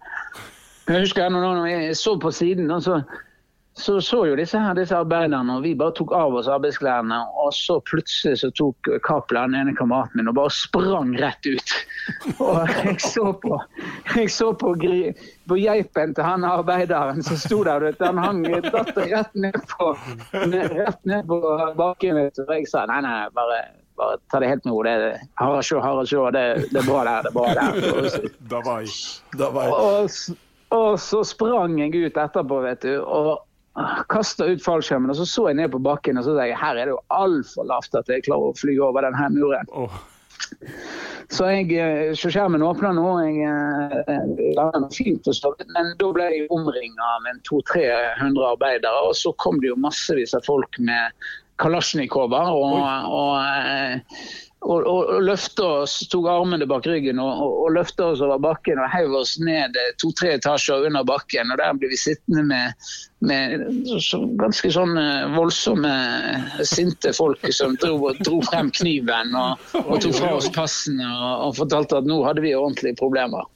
jeg 0.86 1.06
husker 1.06 1.26
jeg 1.26 1.34
når 1.34 1.66
jeg 1.70 1.98
så 1.98 2.16
på 2.18 2.30
siden, 2.34 2.70
og 2.70 2.82
så 2.86 3.02
så 3.74 3.94
så 4.04 4.18
jo 4.28 4.34
disse 4.36 4.58
her, 4.60 4.74
disse 4.76 4.92
arbeiderne, 4.96 5.54
og 5.56 5.62
vi 5.64 5.70
bare 5.78 5.94
tok 5.96 6.10
av 6.12 6.34
oss 6.36 6.48
arbeidsklærne. 6.52 7.16
Og 7.40 7.54
så 7.56 7.78
plutselig 7.88 8.38
så 8.42 8.50
tok 8.58 8.90
Cappelen, 9.06 9.54
ene 9.56 9.72
kameraten 9.78 10.20
min, 10.20 10.28
og 10.28 10.36
bare 10.36 10.52
sprang 10.52 11.14
rett 11.20 11.48
ut. 11.48 11.72
Og 12.42 12.68
jeg 12.68 12.96
så 13.00 13.28
på, 13.40 13.56
jeg 14.16 14.28
så 14.34 14.50
på, 14.58 14.72
gri- 14.82 15.12
på 15.48 15.56
geipen 15.60 16.12
til 16.16 16.24
han 16.26 16.44
arbeideren 16.44 17.22
som 17.24 17.38
sto 17.40 17.62
der. 17.64 17.80
vet 17.86 17.98
du, 18.00 18.04
Han 18.10 18.18
hang 18.18 18.42
datt 18.66 18.90
rett 18.98 19.34
ned 19.38 19.56
på, 19.70 19.92
rett 20.34 21.04
ned 21.08 21.26
på 21.30 21.38
bakken. 21.78 22.18
vet 22.26 22.42
Og 22.44 22.50
jeg 22.56 22.66
sa 22.70 22.84
nei, 22.90 22.98
nei, 23.06 23.14
bare, 23.36 23.60
bare 23.96 24.18
ta 24.32 24.40
det 24.42 24.50
helt 24.52 24.66
med 24.66 24.74
ro. 24.74 24.82
Det 24.82 24.96
er 24.98 25.22
Harald 25.40 26.10
Sjå, 26.10 26.26
det, 26.34 26.44
det 26.74 26.82
er 26.82 26.90
bra 26.90 27.04
der, 27.08 27.22
det 27.22 27.32
er 27.32 27.38
bra 27.38 27.54
der. 27.56 28.28
Da 28.52 28.60
var 28.66 28.82
jeg 28.84 29.38
da 29.38 29.48
var 29.54 29.72
og, 29.78 30.10
s- 30.10 30.34
og 30.74 30.98
så 31.00 31.22
sprang 31.24 31.78
jeg 31.80 31.94
ut 32.10 32.18
etterpå, 32.20 32.60
vet 32.66 32.82
du. 32.84 32.98
og 33.00 33.46
Kasta 34.12 34.46
ut 34.50 34.64
fallskjermen, 34.64 35.10
og 35.12 35.16
så 35.16 35.24
så 35.28 35.46
jeg 35.48 35.62
ned 35.62 35.70
på 35.72 35.80
bakken 35.80 36.20
og 36.20 36.26
så 36.26 36.34
sa 36.36 36.44
jeg, 36.44 36.58
her 36.60 36.76
er 36.76 36.88
det 36.88 36.92
jo 36.92 37.04
altfor 37.14 37.68
lavt 37.70 37.94
at 37.96 38.10
jeg 38.12 38.26
klarer 38.26 38.52
å 38.52 38.58
fly 38.58 38.74
over 38.84 39.06
denne 39.06 39.30
muren. 39.32 39.70
Oh. 39.72 39.94
Så 41.32 41.46
jeg, 41.48 41.70
eh, 41.80 42.10
så 42.18 42.28
skjermen 42.32 42.64
åpna 42.66 42.90
nå. 42.96 43.06
Jeg 43.24 43.46
eh, 43.48 44.32
la 44.58 44.66
den 44.74 44.88
fint 44.92 45.28
og 45.30 45.62
men 45.72 45.94
da 46.00 46.10
ble 46.12 46.26
jeg 46.28 46.50
omringa 46.52 47.12
med 47.24 47.38
en 47.38 47.44
200-300 47.48 48.48
arbeidere. 48.50 49.06
Og 49.08 49.16
så 49.16 49.32
kom 49.40 49.62
det 49.62 49.70
jo 49.70 49.78
massevis 49.80 50.36
av 50.36 50.44
folk 50.44 50.76
med 50.78 51.24
kalasjnikover 51.60 52.54
og, 52.54 52.78
og, 53.12 53.36
eh, 53.42 54.24
og, 54.62 54.86
og, 54.86 55.10
og 55.16 55.22
løfta 55.26 55.66
oss, 55.82 55.96
tok 56.10 56.28
armene 56.30 56.66
bak 56.70 56.86
ryggen 56.86 57.18
og, 57.22 57.42
og, 57.42 57.68
løfta 57.74 58.12
oss 58.12 58.22
over 58.22 58.38
bakken 58.42 58.78
og 58.78 58.90
heiv 58.92 59.14
oss 59.18 59.34
ned 59.42 59.78
eh, 59.78 59.92
to-tre 60.02 60.36
etasjer 60.36 60.86
under 60.88 61.06
bakken. 61.06 61.50
Og 61.50 61.58
der 61.60 61.78
ble 61.78 61.90
vi 61.92 61.98
sittende 61.98 62.44
med, 62.46 62.86
med 63.26 63.66
så, 64.02 64.22
ganske 64.40 64.72
sånn 64.74 64.94
eh, 65.00 65.24
voldsomme, 65.34 65.94
sinte 66.68 67.14
folk 67.16 67.42
som 67.54 67.76
dro, 67.82 68.12
dro 68.22 68.42
frem 68.48 68.70
kniven 68.78 69.34
og, 69.38 69.66
tok 69.72 70.12
fra 70.20 70.36
oss 70.38 70.50
passene 70.54 71.08
og, 71.10 71.56
fortalte 71.58 71.98
at 71.98 72.08
nå 72.08 72.22
hadde 72.26 72.44
vi 72.44 72.54
ordentlige 72.56 72.98
problemer. 73.00 73.48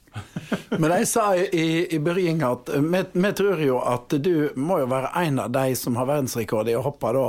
Men 0.79 0.91
jeg 0.95 1.07
sa 1.11 1.29
i, 1.37 1.85
i, 1.93 1.99
begynnelsen 2.01 2.95
at 2.95 3.13
vi 3.13 3.31
tror 3.37 3.61
jo 3.61 3.77
at 3.85 4.15
du 4.23 4.49
må 4.57 4.79
jo 4.81 4.89
være 4.89 5.11
en 5.23 5.39
av 5.43 5.53
de 5.53 5.75
som 5.77 5.97
har 5.99 6.09
verdensrekord 6.09 6.69
i 6.71 6.75
å 6.77 6.83
hoppe 6.85 7.13
da 7.15 7.27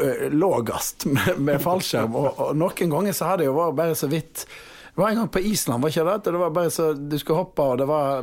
eh, 0.00 0.30
lågest 0.30 1.04
med, 1.16 1.38
med 1.38 1.62
fallskjerm. 1.62 2.16
Og, 2.18 2.40
og 2.40 2.56
noen 2.58 2.96
ganger 2.96 3.16
så 3.16 3.32
har 3.32 3.40
det 3.40 3.48
jo 3.48 3.56
vært 3.58 3.78
bare 3.80 3.98
så 3.98 4.10
vidt 4.10 4.46
Det 4.46 5.00
var 5.02 5.10
en 5.10 5.22
gang 5.22 5.32
på 5.34 5.42
Island, 5.42 5.82
var 5.82 5.90
ikke 5.90 6.06
det? 6.10 6.18
Det 6.30 6.40
var 6.44 6.50
bare 6.54 6.70
så 6.70 6.92
du 6.94 7.18
skulle 7.18 7.42
hoppe, 7.42 7.62
og 7.62 7.78
det 7.80 7.88
var 7.90 8.22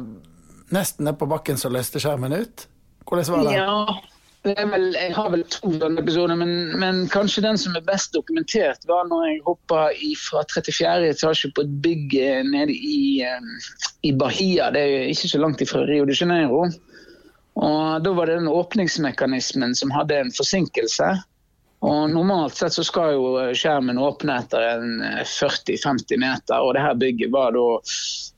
nesten 0.72 1.06
ned 1.06 1.20
på 1.20 1.28
bakken 1.28 1.60
som 1.60 1.74
løste 1.76 2.00
skjermen 2.00 2.34
ut. 2.34 2.68
Hvordan 3.04 3.34
var 3.34 3.44
det? 3.44 3.56
Ja, 3.58 4.54
vel, 4.72 4.86
jeg 4.96 5.14
har 5.14 5.32
vel 5.34 5.44
to 5.52 5.72
sånne 5.76 6.02
episoder, 6.02 6.38
men, 6.40 6.54
men 6.80 7.02
kanskje 7.12 7.44
den 7.46 7.60
som 7.62 7.76
er 7.78 7.84
best 7.86 8.16
dokumentert, 8.16 8.86
var 8.90 9.10
når 9.10 9.26
jeg 9.28 9.42
hoppa 9.46 9.82
fra 10.24 10.46
34. 10.50 11.12
etasje 11.12 11.52
på 11.56 11.66
et 11.66 11.74
bygg 11.84 12.16
eh, 12.22 12.40
nede 12.48 12.74
i, 12.74 13.22
eh, 13.28 13.68
i 14.08 14.14
Bahia. 14.16 14.72
Det 14.74 14.82
er 14.82 15.12
ikke 15.12 15.34
så 15.34 15.42
langt 15.44 15.62
ifra 15.62 15.84
Rio 15.86 16.08
de 16.10 16.18
Janeiro. 16.18 16.64
Og 17.62 18.04
Da 18.04 18.14
var 18.16 18.30
det 18.30 18.40
den 18.40 18.48
åpningsmekanismen 18.48 19.76
som 19.76 19.92
hadde 19.92 20.22
en 20.24 20.32
forsinkelse. 20.34 21.12
Og 21.82 22.12
Normalt 22.14 22.58
sett 22.60 22.76
så 22.76 22.84
skal 22.86 23.16
jo 23.16 23.30
skjermen 23.58 23.98
åpne 23.98 24.36
etter 24.44 24.68
en 24.76 25.06
40-50 25.26 26.22
meter, 26.22 26.62
og 26.62 26.76
det 26.78 26.84
her 26.86 27.00
bygget 27.00 27.34
var 27.34 27.56
da 27.58 27.66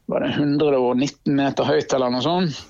var 0.06 0.24
det 0.24 0.30
119 0.36 1.36
meter 1.36 1.68
høyt 1.68 1.94
eller 1.96 2.12
noe 2.14 2.24
sånt. 2.24 2.62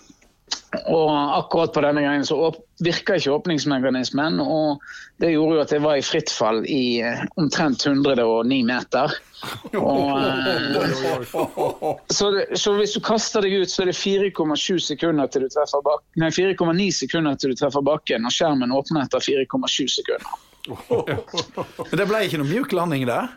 Og 0.89 1.09
akkurat 1.37 1.73
på 1.73 1.81
denne 1.85 2.01
gangen 2.01 2.25
så 2.25 2.37
virka 2.81 3.15
ikke 3.17 3.33
åpningsmekanismen, 3.35 4.39
og 4.41 4.81
det 5.21 5.31
gjorde 5.35 5.57
jo 5.57 5.61
at 5.61 5.73
jeg 5.75 5.83
var 5.83 5.99
i 5.99 6.05
fritt 6.05 6.33
fall 6.33 6.63
i 6.65 7.01
eh, 7.05 7.21
omtrent 7.37 7.85
109 7.85 8.57
meter. 8.65 9.13
Og, 9.77 10.17
eh, 10.17 11.99
så, 12.09 12.31
det, 12.33 12.45
så, 12.57 12.73
hvis 12.79 12.95
du 12.95 13.01
kaster 13.05 13.45
deg 13.45 13.59
ut, 13.61 13.69
så 13.69 13.83
er 13.83 13.91
det 13.91 13.97
4,7 13.99 14.79
sekunder 14.81 15.29
til 15.29 15.45
du 15.45 15.53
treffer 15.53 15.83
bakken. 15.85 16.23
Nei, 16.23 16.31
4,9 16.33 16.89
sekunder 17.03 17.37
til 17.37 17.53
du 17.53 17.61
treffer 17.61 17.85
bakken, 17.85 18.25
og 18.25 18.33
skjermen 18.33 18.73
åpner 18.73 19.05
etter 19.05 19.21
4,7 19.21 19.93
sekunder. 19.99 20.33
Men 21.89 21.99
det 21.99 22.07
ble 22.09 22.25
ikke 22.27 22.39
noe 22.41 22.49
mjuk 22.49 22.75
landing 22.75 23.07
der? 23.09 23.31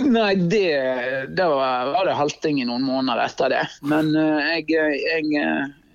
Nei, 0.00 0.34
det, 0.48 0.72
da 1.36 1.50
var 1.52 2.06
det 2.08 2.16
halting 2.16 2.62
i 2.62 2.66
noen 2.68 2.84
måneder 2.86 3.26
etter 3.26 3.52
det. 3.52 3.62
Men 3.84 4.08
uh, 4.16 4.40
jeg, 4.54 4.70
jeg, 4.72 5.26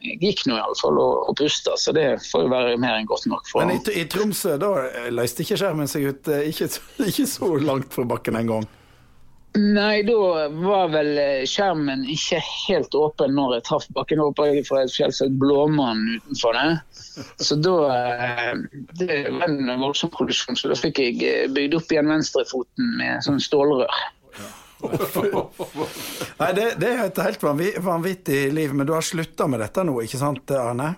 jeg 0.05 0.19
gikk 0.21 0.43
nå 0.47 0.57
iallfall 0.59 0.99
og, 1.01 1.29
og 1.31 1.37
pusta, 1.39 1.73
så 1.81 1.93
det 1.97 2.05
får 2.27 2.45
jo 2.45 2.51
være 2.53 2.75
mer 2.81 2.99
enn 2.99 3.09
godt 3.09 3.25
nok. 3.31 3.47
For. 3.49 3.65
Men 3.65 3.79
i, 3.79 3.81
i 3.97 4.05
Tromsø 4.11 4.57
da 4.61 4.71
løste 5.13 5.43
ikke 5.43 5.57
skjermen 5.59 5.89
seg 5.89 6.11
ut 6.11 6.29
eh, 6.33 6.49
ikke, 6.51 6.69
ikke 7.09 7.27
så 7.29 7.49
langt 7.61 7.95
fra 7.95 8.05
bakken 8.13 8.37
en 8.39 8.53
gang? 8.53 8.69
Nei, 9.57 10.03
da 10.05 10.47
var 10.53 10.91
vel 10.93 11.17
eh, 11.17 11.45
skjermen 11.49 12.03
ikke 12.13 12.37
helt 12.45 12.93
åpen 12.97 13.33
når 13.33 13.55
jeg 13.55 13.65
traff 13.69 13.87
bakken. 13.95 14.21
Hoppa 14.21 14.45
jeg 14.51 14.65
fra 14.67 14.83
et 14.85 14.93
fjell 14.93 15.13
som 15.15 15.33
Blåmann 15.41 16.03
utenfor 16.19 16.53
det. 16.53 16.67
Så 17.41 17.57
da 17.57 17.77
eh, 17.95 18.53
Det 18.99 19.23
var 19.33 19.47
en 19.47 19.73
voldsom 19.81 20.13
produksjon, 20.13 20.59
så 20.59 20.69
da 20.69 20.77
fikk 20.77 21.01
jeg 21.01 21.49
bygd 21.55 21.79
opp 21.79 21.95
igjen 21.95 22.13
venstrefoten 22.13 22.93
med 22.99 23.25
sånn 23.25 23.41
stålrør. 23.41 24.05
Nei, 26.37 26.51
det, 26.53 26.67
det, 26.77 26.91
er 26.91 27.07
et 27.07 27.23
helt 27.25 27.41
vanvittig 27.41 28.43
liv, 28.53 28.77
men 28.77 28.85
du 28.85 28.93
har 28.93 29.05
slutta 29.05 29.49
med 29.49 29.63
dette 29.65 29.81
nå, 29.87 29.97
ikke 30.05 30.21
sant 30.21 30.53
Arne? 30.53 30.93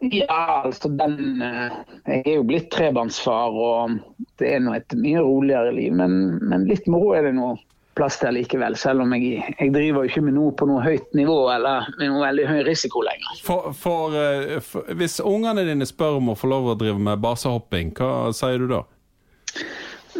Ja, 0.00 0.62
altså 0.64 0.88
den 0.88 1.42
eh, 1.44 1.74
Jeg 2.06 2.22
er 2.24 2.36
jo 2.38 2.44
blitt 2.48 2.70
trebarnsfar, 2.72 3.52
og 3.52 3.98
det 4.40 4.54
er 4.54 4.62
nå 4.64 4.74
et 4.76 4.96
mye 4.98 5.22
roligere 5.24 5.74
liv. 5.76 5.92
Men, 5.96 6.38
men 6.42 6.66
litt 6.68 6.88
moro 6.90 7.14
er 7.16 7.28
det 7.28 7.36
nå 7.36 7.54
plass 7.98 8.20
til 8.20 8.36
likevel, 8.38 8.76
selv 8.78 9.02
om 9.04 9.12
jeg, 9.16 9.42
jeg 9.58 9.72
driver 9.74 10.06
ikke 10.06 10.22
med 10.24 10.36
noe 10.36 10.54
på 10.56 10.68
noe 10.70 10.80
høyt 10.84 11.10
nivå 11.18 11.36
eller 11.52 11.88
med 11.98 12.12
noe 12.12 12.22
veldig 12.22 12.46
høy 12.48 12.60
risiko 12.68 13.02
lenger. 13.04 13.40
For, 13.44 13.74
for, 13.76 14.14
eh, 14.16 14.56
for, 14.64 14.86
hvis 14.96 15.18
ungene 15.26 15.66
dine 15.66 15.88
spør 15.88 16.20
om 16.20 16.32
å 16.32 16.38
få 16.38 16.52
lov 16.52 16.70
å 16.72 16.78
drive 16.80 17.02
med 17.02 17.20
basehopping, 17.20 17.92
hva 17.98 18.30
sier 18.36 18.62
du 18.62 18.70
da? 18.70 18.84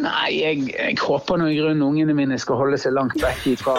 Nei, 0.01 0.29
jeg, 0.33 0.63
jeg 0.73 0.97
håper 1.01 1.37
nå 1.37 1.47
i 1.51 1.57
grunnen 1.59 1.83
ungene 1.85 2.15
mine 2.17 2.37
skal 2.41 2.57
holde 2.57 2.79
seg 2.81 2.95
langt 2.95 3.17
vekk 3.21 3.43
fra 3.61 3.75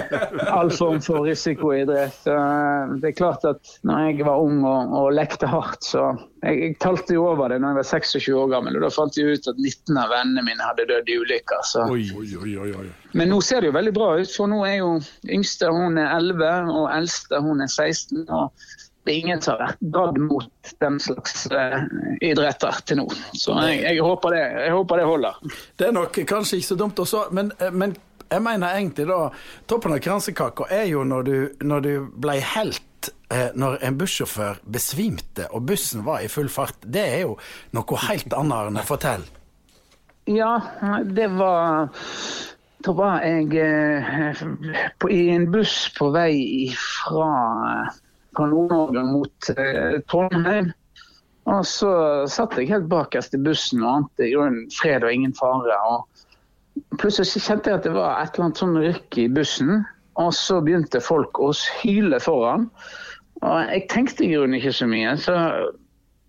all 0.58 0.70
form 0.74 1.00
for 1.02 1.26
risikoidrett. 1.26 2.20
Det 2.26 3.10
er 3.10 3.16
klart 3.18 3.46
at 3.48 3.76
når 3.86 4.10
jeg 4.10 4.26
var 4.28 4.44
ung 4.44 4.62
og, 4.62 4.94
og 5.00 5.10
lekte 5.16 5.50
hardt, 5.50 5.82
så 5.86 6.12
jeg, 6.44 6.60
jeg 6.60 6.76
talte 6.82 7.16
jo 7.16 7.26
over 7.32 7.50
det 7.50 7.58
når 7.62 7.74
jeg 7.74 7.80
var 7.80 7.88
26 7.90 8.38
år 8.42 8.52
gammel. 8.54 8.78
og 8.78 8.86
Da 8.86 8.92
fant 8.94 9.18
jeg 9.18 9.36
ut 9.36 9.50
at 9.50 9.58
19 9.58 10.00
av 10.02 10.14
vennene 10.14 10.46
mine 10.46 10.70
hadde 10.70 10.88
dødd 10.92 11.10
i 11.10 11.18
ulykker. 11.24 11.66
Så. 11.66 11.86
Oi, 11.90 12.06
oi, 12.14 12.56
oi, 12.62 12.86
Men 13.18 13.32
nå 13.32 13.40
ser 13.44 13.64
det 13.64 13.72
jo 13.72 13.78
veldig 13.78 13.94
bra 13.96 14.12
ut, 14.20 14.32
for 14.32 14.50
nå 14.52 14.62
er 14.68 14.78
jo 14.80 14.96
yngste 15.34 15.72
hun 15.72 15.98
er 16.02 16.12
11 16.20 16.74
og 16.76 16.90
eldste 16.94 17.42
hun 17.42 17.64
er 17.64 17.72
16. 17.72 18.26
og 18.28 18.52
det 19.06 19.12
er 19.14 19.22
ingen 19.22 19.42
som 19.42 19.54
har 19.54 19.70
vært 19.70 19.84
dratt 19.94 20.16
mot 20.18 20.72
den 20.82 20.98
slags 21.02 21.46
uh, 21.52 21.84
idretter 22.24 22.80
til 22.88 22.98
nå. 23.00 23.06
Så 23.38 23.54
jeg, 23.68 23.84
jeg, 23.84 24.02
håper 24.02 24.34
det, 24.34 24.42
jeg, 24.64 24.72
håper 24.74 25.00
det, 25.00 25.06
holder. 25.06 25.38
Det 25.78 25.86
er 25.86 25.94
nok 25.94 26.18
kanskje 26.26 26.58
ikke 26.58 26.70
så 26.72 26.78
dumt 26.80 27.02
også, 27.04 27.22
men, 27.36 27.52
eh, 27.62 27.70
men 27.70 27.94
jeg 28.26 28.42
mener 28.42 28.74
egentlig 28.74 29.06
da 29.06 29.20
Toppen 29.70 29.94
av 29.94 30.02
kransekaka 30.02 30.66
er 30.74 30.88
jo 30.90 31.04
når 31.06 31.28
du, 31.28 31.36
når 31.70 31.84
du 31.84 31.92
ble 32.18 32.34
helt 32.56 33.10
eh, 33.30 33.54
når 33.54 33.78
en 33.86 34.00
bussjåfør 34.00 34.58
besvimte 34.74 35.46
og 35.54 35.68
bussen 35.70 36.02
var 36.06 36.26
i 36.26 36.32
full 36.32 36.50
fart. 36.50 36.82
Det 36.82 37.06
er 37.06 37.22
jo 37.28 37.36
noe 37.78 38.02
helt 38.08 38.34
annet 38.34 38.72
enn 38.72 38.82
å 38.82 38.86
fortelle. 38.88 39.30
Ja, 40.26 40.56
det 41.06 41.30
var 41.38 41.94
da 42.82 42.92
var 42.94 43.22
jeg 43.22 43.54
på, 44.98 45.10
i 45.10 45.28
en 45.34 45.46
buss 45.50 45.86
på 45.94 46.10
vei 46.14 46.74
fra 46.74 47.30
Nord-Norge 48.44 49.04
mot 49.08 49.50
eh, 49.56 49.96
Trondheim. 50.10 50.72
Og 51.46 51.62
så 51.68 51.90
satt 52.30 52.56
jeg 52.58 52.72
helt 52.72 52.88
bakerst 52.90 53.36
i 53.36 53.40
bussen 53.40 53.84
og 53.84 54.02
ante 54.02 54.26
i 54.26 54.32
grunnen 54.34 54.66
fred 54.74 55.06
og 55.06 55.14
ingen 55.14 55.34
fare. 55.38 55.76
og 55.88 56.96
Plutselig 57.00 57.40
kjente 57.40 57.70
jeg 57.70 57.80
at 57.80 57.86
det 57.86 57.94
var 57.94 58.18
et 58.18 58.34
eller 58.34 58.48
annet 58.48 58.62
sånn 58.62 58.78
rykk 58.82 59.20
i 59.22 59.28
bussen. 59.32 59.84
Og 60.20 60.32
så 60.34 60.58
begynte 60.64 61.02
folk 61.04 61.38
å 61.40 61.52
hyle 61.82 62.18
foran. 62.24 62.70
Og 63.44 63.70
jeg 63.70 63.86
tenkte 63.92 64.24
i 64.24 64.32
grunnen 64.32 64.58
ikke 64.58 64.74
så 64.74 64.88
mye. 64.90 65.12
Så, 65.20 65.34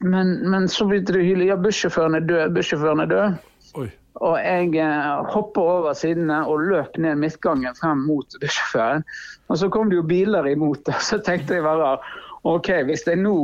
men, 0.06 0.38
men, 0.52 0.68
så 0.72 0.86
begynte 0.88 1.16
de 1.16 1.24
å 1.24 1.28
hyle. 1.28 1.50
Ja, 1.50 1.58
bussjåføren 1.60 2.20
er 2.20 2.28
død, 2.28 2.54
bussjåføren 2.58 3.04
er 3.06 3.12
død. 3.14 3.40
Oi. 3.82 3.88
Og 4.26 4.38
jeg 4.42 4.74
eh, 4.82 5.32
hoppa 5.34 5.64
over 5.78 5.98
sidene 5.98 6.40
og 6.50 6.64
løp 6.70 6.98
ned 7.02 7.20
midtgangen 7.22 7.76
frem 7.78 8.06
mot 8.08 8.38
bussjåføren. 8.42 9.06
Og 9.48 9.60
så 9.62 9.70
kom 9.74 9.92
det 9.92 10.00
jo 10.00 10.08
biler 10.08 10.48
imot, 10.52 10.88
og 10.90 11.04
så 11.04 11.20
tenkte 11.24 11.58
jeg 11.58 11.66
bare 11.68 11.98
OK, 12.48 12.70
hvis 12.88 13.04
jeg 13.08 13.20
nå 13.20 13.36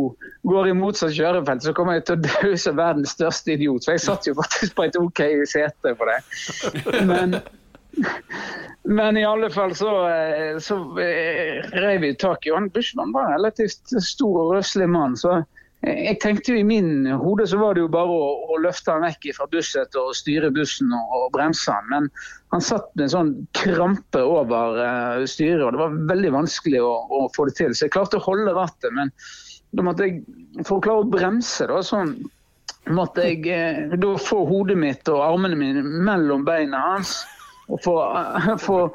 går 0.47 0.69
i 0.69 0.75
motsatt 0.77 1.15
kjørefelt, 1.17 1.65
så 1.65 1.73
kommer 1.75 1.97
jeg 1.97 2.05
til 2.07 2.21
å 2.53 2.53
som 2.61 2.77
verdens 2.79 3.15
største 3.17 3.57
idiot. 3.57 3.83
For 3.85 3.97
jeg 3.97 4.05
satt 4.05 4.29
jo 4.29 4.37
faktisk 4.37 4.77
på 4.77 4.87
et 4.87 4.99
OK 4.99 5.21
sete 5.49 5.95
på 5.99 6.07
det. 6.07 6.19
Men, 7.09 7.35
men 8.87 9.19
i 9.19 9.25
alle 9.27 9.49
fall 9.53 9.75
så, 9.77 9.91
eh, 10.09 10.61
så 10.63 10.79
rev 10.95 12.05
vi 12.05 12.13
tak 12.19 12.47
i 12.47 12.53
han. 12.55 12.71
Bushman 12.73 13.11
var 13.15 13.27
en 13.27 13.37
relativt 13.41 13.97
stor 14.03 14.39
og 14.45 14.55
røslig 14.55 14.87
mann. 14.89 15.19
så 15.19 15.41
jeg 15.83 16.15
tenkte 16.23 16.53
jo 16.53 16.61
I 16.61 16.67
min 16.67 17.07
hode 17.19 17.45
så 17.49 17.57
var 17.59 17.75
det 17.75 17.83
jo 17.83 17.89
bare 17.91 18.11
å, 18.11 18.27
å 18.53 18.59
løfte 18.63 18.93
han 18.93 19.03
vekk 19.03 19.33
fra 19.35 19.47
busset 19.51 19.97
og 19.99 20.13
styre 20.15 20.51
bussen 20.55 20.93
og, 20.95 21.15
og 21.17 21.25
bremse 21.35 21.73
han. 21.73 21.89
Men 21.91 22.07
han 22.55 22.63
satt 22.63 22.87
med 22.95 23.07
en 23.07 23.11
sånn 23.11 23.33
krampe 23.57 24.21
over 24.23 24.79
uh, 24.79 25.25
styret, 25.27 25.65
og 25.65 25.75
det 25.75 25.81
var 25.81 25.97
veldig 26.13 26.31
vanskelig 26.37 26.79
å, 26.83 26.93
å, 27.11 27.25
få 27.35 27.49
det 27.49 27.57
til. 27.59 27.75
Så 27.75 27.87
jeg 27.87 27.95
klarte 27.97 28.21
å 28.21 28.23
holde 28.23 28.55
rattet, 28.55 28.95
men 28.95 29.11
da 29.75 29.83
måtte 29.83 30.07
jeg, 30.07 30.23
for 30.61 30.77
å 30.77 30.85
klare 30.85 31.03
å 31.03 31.11
bremse, 31.11 31.67
da, 31.67 31.81
sånn, 31.83 32.15
måtte 32.93 33.27
jeg 33.27 33.43
uh, 33.51 33.97
da 33.99 34.15
få 34.23 34.43
hodet 34.47 34.79
mitt 34.79 35.11
og 35.11 35.23
armene 35.25 35.59
mine 35.59 35.83
mellom 35.83 36.47
beina 36.47 36.79
hans. 36.93 37.17
Og 37.71 37.79
få, 37.83 37.97
uh, 38.07 38.53
få, 38.59 38.85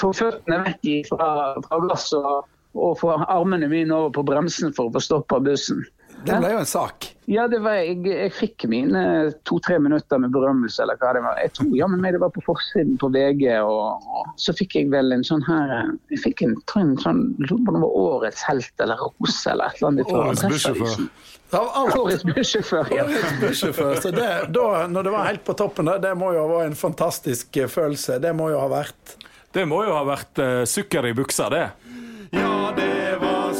få 0.00 0.12
føttene 0.16 0.60
vekk 0.68 1.08
fra, 1.08 1.30
fra 1.64 1.80
glasset. 1.88 2.52
Og, 2.74 2.96
få 2.98 3.14
armene 3.22 3.68
mine 3.70 3.94
over 3.94 4.14
på 4.16 4.26
bremsen 4.26 4.74
for 4.74 4.90
å 4.90 4.94
få 4.96 5.02
stoppa 5.02 5.38
bussen. 5.42 5.84
Det 6.24 6.38
ble 6.40 6.54
jo 6.54 6.60
en 6.62 6.68
sak. 6.68 7.10
Ja, 7.28 7.44
det 7.48 7.58
var, 7.64 7.78
jeg, 7.80 7.98
jeg 8.08 8.32
fikk 8.36 8.64
mine 8.68 9.00
to-tre 9.48 9.76
minutter 9.80 10.20
med 10.20 10.32
berømmelse. 10.32 10.82
eller 10.82 10.96
hva 11.00 11.12
det 11.16 11.22
var. 11.24 11.40
Jeg 11.40 11.52
tror 11.56 11.74
jammen 11.76 12.00
meg 12.00 12.16
det 12.16 12.20
var 12.22 12.32
på 12.32 12.44
forsiden 12.46 12.96
på 13.00 13.10
VG. 13.12 13.44
Og, 13.64 14.04
og, 14.08 14.30
så 14.40 14.54
fikk 14.56 14.76
jeg 14.78 14.90
vel 14.92 15.12
en 15.14 15.24
sånn 15.26 15.44
her 15.48 15.74
Jeg 16.12 16.22
fikk 16.24 16.44
en, 16.46 16.56
en 16.80 16.96
sånn, 17.00 17.22
lurer 17.44 17.60
på 17.60 17.74
om 17.74 17.78
det 17.78 17.84
var 17.84 18.00
Årets 18.04 18.44
helt 18.48 18.84
eller 18.84 19.04
rose 19.04 19.52
eller 19.52 19.68
et 19.68 19.80
eller 19.80 19.90
annet. 19.90 20.14
Årets 20.20 20.46
bussjåfør. 20.54 21.06
Årets 21.54 22.26
bussjåfør, 22.28 22.92
ja. 22.96 23.06
Årets 23.08 23.38
bussjåfør. 23.42 23.94
Så 24.06 24.14
det, 24.14 24.30
da, 24.56 24.68
når 24.90 25.08
det 25.08 25.14
var 25.16 25.28
helt 25.28 25.44
på 25.46 25.56
toppen, 25.60 25.92
det 26.02 26.14
må 26.18 26.32
jo 26.36 26.44
ha 26.44 26.50
vært 26.56 26.72
en 26.72 26.78
fantastisk 26.78 27.60
følelse. 27.72 28.20
Det 28.22 28.32
må 28.36 28.50
jo 28.54 28.60
ha 28.62 28.68
vært 28.72 29.18
Det 29.54 29.62
må 29.70 29.84
jo 29.86 29.92
ha 29.94 30.02
vært 30.08 30.40
uh, 30.42 30.62
sukker 30.66 31.12
i 31.12 31.16
buksa, 31.16 31.52
det. 31.52 31.66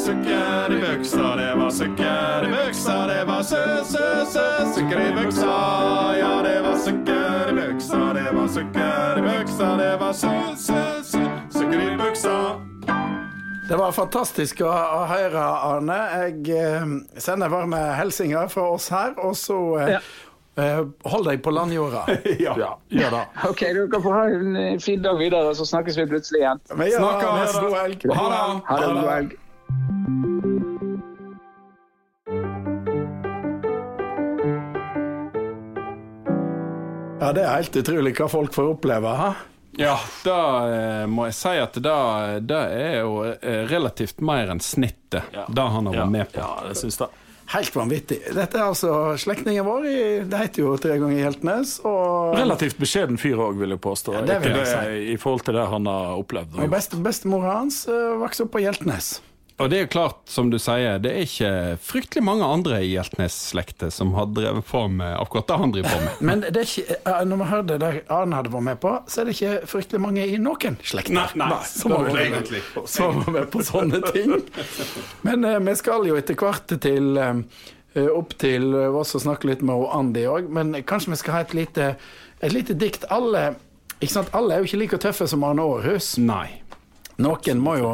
Ja, 0.07 0.11
det 0.11 0.17
var 0.21 0.21
sukker 0.21 0.75
i 0.75 0.97
buksa, 0.97 1.37
det 1.37 1.55
var 1.57 1.71
sukker 1.71 2.45
i 2.45 2.49
buksa, 2.53 3.07
det 3.07 3.25
var 3.25 3.43
sø-sø-sø, 3.43 4.73
sukker 4.75 5.01
i 5.01 5.13
buksa. 5.25 5.55
Ja, 6.19 6.43
det 6.45 6.61
var 6.63 6.77
sukker 6.77 7.49
i 7.49 7.55
buksa, 7.55 8.01
det 8.15 8.37
var 8.37 8.49
sukker 8.49 9.19
i 9.19 9.23
buksa, 9.23 9.77
det 9.77 9.97
var 10.01 10.13
sø-sø-sø, 10.13 11.23
sukker 11.51 11.81
i 11.81 11.97
buksa. 11.97 12.37
Det 13.69 13.79
var 13.81 13.95
fantastisk 13.97 14.61
å, 14.61 14.69
å 14.69 15.07
høre, 15.09 15.41
Arne. 15.41 15.97
Jeg 16.21 16.53
eh, 16.53 16.93
sender 17.17 17.49
varme 17.49 17.81
hilsener 17.97 18.51
fra 18.53 18.67
oss 18.75 18.91
her. 18.93 19.15
Og 19.25 19.33
så 19.41 19.57
eh, 19.81 19.95
ja. 19.97 20.03
Uh, 20.55 20.85
hold 21.11 21.25
deg 21.27 21.41
på 21.43 21.51
landjorda. 21.51 22.05
ja, 22.45 22.53
gjør 22.93 23.17
det. 23.17 23.23
OK, 23.49 23.65
dere 23.65 24.03
får 24.05 24.13
ha 24.15 24.27
en 24.37 24.53
eh, 24.61 24.77
fin 24.85 25.01
dag 25.03 25.17
videre, 25.19 25.57
så 25.59 25.67
snakkes 25.67 25.97
vi 25.99 26.05
plutselig 26.13 26.45
igjen. 26.45 26.61
Vi 26.77 26.93
Snakkes. 26.93 27.57
God 27.57 27.75
helg. 27.81 28.07
Ha 28.13 28.29
det. 28.29 28.45
Ha 28.69 28.79
det. 28.85 28.93
God 28.93 29.11
helg. 29.11 29.35
Ja, 37.21 37.33
det 37.33 37.45
er 37.47 37.55
helt 37.61 37.77
utrolig 37.81 38.13
hva 38.19 38.27
folk 38.29 38.55
får 38.55 38.71
oppleve. 38.75 39.13
Ha? 39.17 39.29
Ja, 39.81 39.95
da 40.27 40.39
eh, 40.71 41.05
må 41.11 41.25
jeg 41.31 41.37
si 41.39 41.53
at 41.59 41.77
det, 41.83 41.95
det 42.47 42.59
er 42.79 42.97
jo 43.01 43.15
eh, 43.33 43.63
relativt 43.71 44.21
mer 44.25 44.51
enn 44.53 44.61
snittet, 44.63 45.31
Ja. 45.35 45.47
det 45.49 45.65
han 45.77 45.89
har 45.91 45.97
Ja, 46.03 46.07
med 46.11 46.31
på. 46.35 46.43
ja, 46.43 46.69
det 46.69 46.77
synes 46.79 47.01
jeg. 47.01 47.21
Helt 47.55 47.75
vanvittig. 47.77 48.19
Dette 48.35 48.57
er 48.57 48.65
altså 48.71 48.91
slektningen 49.21 49.67
vår. 49.67 49.85
i- 49.87 50.23
Det 50.25 50.39
heter 50.41 50.63
jo 50.63 50.77
Tre 50.81 50.95
ganger 50.99 51.19
Hjeltnes. 51.21 51.75
Og, 51.85 52.37
Relativt 52.39 52.79
beskjeden 52.81 53.19
fyr 53.21 53.37
òg, 53.37 53.59
vil 53.61 53.69
jeg 53.75 53.81
påstå. 53.85 54.15
Ja, 54.15 54.23
det 54.25 54.39
vil 54.43 54.57
jeg 54.57 54.67
si. 54.67 55.13
I 55.13 55.17
forhold 55.21 55.45
til 55.45 55.55
det 55.59 55.67
han 55.69 55.85
har 55.87 56.17
opplevd. 56.17 56.57
og 56.59 56.71
best 56.73 56.97
bestemora 57.05 57.59
hans 57.61 57.87
uh, 57.89 58.17
vokste 58.23 58.47
opp 58.47 58.53
på 58.57 58.63
Hjeltnes. 58.65 59.21
Og 59.63 59.69
det 59.71 59.77
er 59.77 59.85
jo 59.85 59.91
klart, 59.93 60.17
som 60.27 60.49
du 60.51 60.57
sier, 60.59 60.97
det 60.99 61.13
er 61.15 61.29
ikke 61.29 61.51
fryktelig 61.79 62.25
mange 62.27 62.47
andre 62.57 62.81
i 62.83 62.89
Hjeltnes-slekta 62.91 63.87
som 63.95 64.11
har 64.17 64.27
drevet 64.35 64.67
på 64.67 64.81
med 64.91 65.15
akkurat 65.15 65.47
det 65.47 65.59
han 65.61 65.75
driver 65.77 65.93
på 65.95 66.01
med. 66.03 66.17
Men 66.29 66.43
det 66.43 66.65
ikke, 66.67 66.97
eh, 66.99 67.21
når 67.31 67.39
vi 67.39 67.47
hørte 67.53 67.77
det 67.79 67.91
Arne 68.11 68.41
hadde 68.41 68.51
vært 68.51 68.67
med 68.67 68.81
på, 68.83 68.95
så 69.07 69.23
er 69.23 69.29
det 69.31 69.37
ikke 69.37 69.71
fryktelig 69.71 70.01
mange 70.03 70.25
i 70.27 70.41
noen 70.43 70.79
slekter 70.83 71.15
Nei, 71.15 71.29
nei, 71.39 71.51
egentlig. 72.25 72.65
som 72.83 73.07
har 73.07 73.21
vært 73.21 73.37
med 73.37 73.47
på 73.55 73.63
sånne 73.69 74.03
ting. 74.09 74.35
Men 75.23 75.47
eh, 75.47 75.61
vi 75.71 75.77
skal 75.79 76.09
jo 76.11 76.19
etter 76.19 76.41
hvert 76.41 76.75
til 76.83 77.23
eh, 77.23 78.11
opp 78.11 78.35
til 78.43 78.75
oss 78.75 79.15
og 79.15 79.23
snakke 79.23 79.53
litt 79.53 79.63
med 79.63 79.87
Andi 79.95 80.27
òg, 80.27 80.51
men 80.51 80.75
kanskje 80.83 81.15
vi 81.15 81.21
skal 81.23 81.39
ha 81.39 81.45
et 81.47 81.55
lite, 81.55 81.93
et 82.43 82.51
lite 82.51 82.75
dikt. 82.75 83.07
Alle? 83.15 83.53
Alle 84.35 84.57
er 84.57 84.65
jo 84.65 84.67
ikke 84.67 84.83
like 84.83 84.99
tøffe 85.07 85.31
som 85.31 85.47
Arne 85.47 85.63
Aarhus. 85.63 86.17
Nei. 86.19 86.64
Noen 87.23 87.61
må 87.63 87.77
jo 87.79 87.91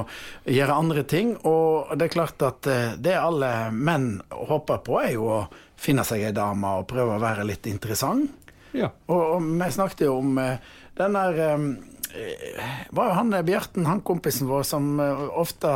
gjøre 0.48 0.76
andre 0.80 1.04
ting, 1.08 1.34
og 1.44 1.92
det 1.98 2.08
er 2.08 2.14
klart 2.14 2.44
at 2.46 2.68
eh, 2.70 2.94
det 2.96 3.16
alle 3.18 3.70
menn 3.74 4.14
håper 4.32 4.80
på, 4.86 5.00
er 5.02 5.14
jo 5.16 5.28
å 5.28 5.40
finne 5.80 6.04
seg 6.08 6.24
ei 6.28 6.36
dame 6.36 6.78
og 6.80 6.88
prøve 6.88 7.16
å 7.16 7.22
være 7.22 7.46
litt 7.48 7.68
interessant. 7.70 8.30
Ja. 8.76 8.92
Og, 9.10 9.20
og 9.36 9.48
vi 9.60 9.70
snakket 9.74 10.06
jo 10.06 10.18
om 10.20 10.38
eh, 10.40 10.60
den 10.98 11.16
der 11.18 11.40
eh, 11.44 12.70
var 12.90 13.10
jo 13.10 13.18
han 13.18 13.34
Bjarten, 13.46 13.86
han 13.86 14.02
kompisen 14.06 14.48
vår, 14.50 14.64
som 14.66 14.96
ofte 15.00 15.74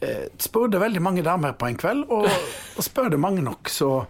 eh, 0.00 0.28
spurte 0.38 0.78
veldig 0.82 1.02
mange 1.02 1.24
damer 1.26 1.56
på 1.58 1.70
en 1.70 1.78
kveld. 1.80 2.06
Og, 2.14 2.28
og 2.76 2.86
spør 2.86 3.10
det 3.14 3.22
mange 3.22 3.44
nok, 3.44 3.72
så 3.72 4.04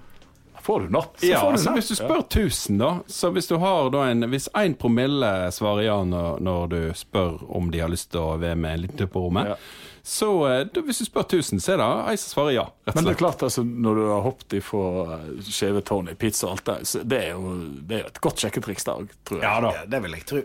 Får 0.65 0.81
du 0.87 0.93
napp? 0.97 1.19
Ja, 1.21 1.41
får 1.43 1.51
du 1.53 1.57
altså 1.59 1.71
napp. 1.71 1.79
Hvis 1.81 1.89
du 1.93 1.95
spør 1.99 2.23
1000, 2.25 2.79
da 2.81 2.91
Så 3.13 3.31
hvis 3.37 3.49
du 3.51 3.57
har 3.61 3.91
da 3.93 4.07
en 4.11 4.25
Hvis 4.33 4.47
én 4.57 4.75
promille 4.81 5.33
svarer 5.53 5.85
ja 5.91 5.99
når, 6.09 6.39
når 6.41 6.69
du 6.73 6.79
spør 6.97 7.43
om 7.59 7.69
de 7.75 7.83
har 7.85 7.93
lyst 7.93 8.11
til 8.15 8.23
å 8.25 8.39
være 8.41 8.57
med 8.57 8.79
en 8.79 8.87
liten 8.87 9.03
tur 9.03 9.11
på 9.13 9.27
rommet, 9.27 9.53
Ja. 9.53 9.59
så 10.05 10.31
eh, 10.49 10.65
da, 10.73 10.81
hvis 10.89 10.99
du 11.01 11.05
spør 11.09 11.27
1000, 11.29 11.61
så 11.65 11.75
er 11.77 11.83
det 11.83 11.91
ei 12.13 12.17
som 12.21 12.33
svarer 12.35 12.57
ja. 12.57 12.65
Rett 12.89 12.95
og 12.97 13.01
Men 13.03 13.05
det 13.11 13.15
er 13.15 13.21
klart, 13.21 13.43
altså, 13.47 13.63
når 13.65 14.01
du 14.01 14.03
har 14.11 14.25
hoppet 14.31 14.57
ifra 14.59 14.83
eh, 15.19 15.31
skjeve 15.49 15.85
tårn 15.85 16.09
i 16.13 16.17
pizza 16.17 16.49
og 16.49 16.57
alt 16.57 16.67
det, 16.73 16.79
så 16.89 17.05
det 17.05 17.21
er 17.27 17.31
jo 17.37 17.55
det 17.85 17.97
er 18.01 18.05
jo 18.07 18.11
et 18.15 18.21
godt 18.25 18.45
sjekketriks 18.45 18.85
der, 18.89 19.07
tror 19.29 19.41
jeg. 19.41 19.45
Ja 19.49 19.55
da. 19.65 19.73
ja, 19.79 19.85
det 19.95 20.03
vil 20.05 20.17
jeg 20.19 20.27
tro. 20.33 20.43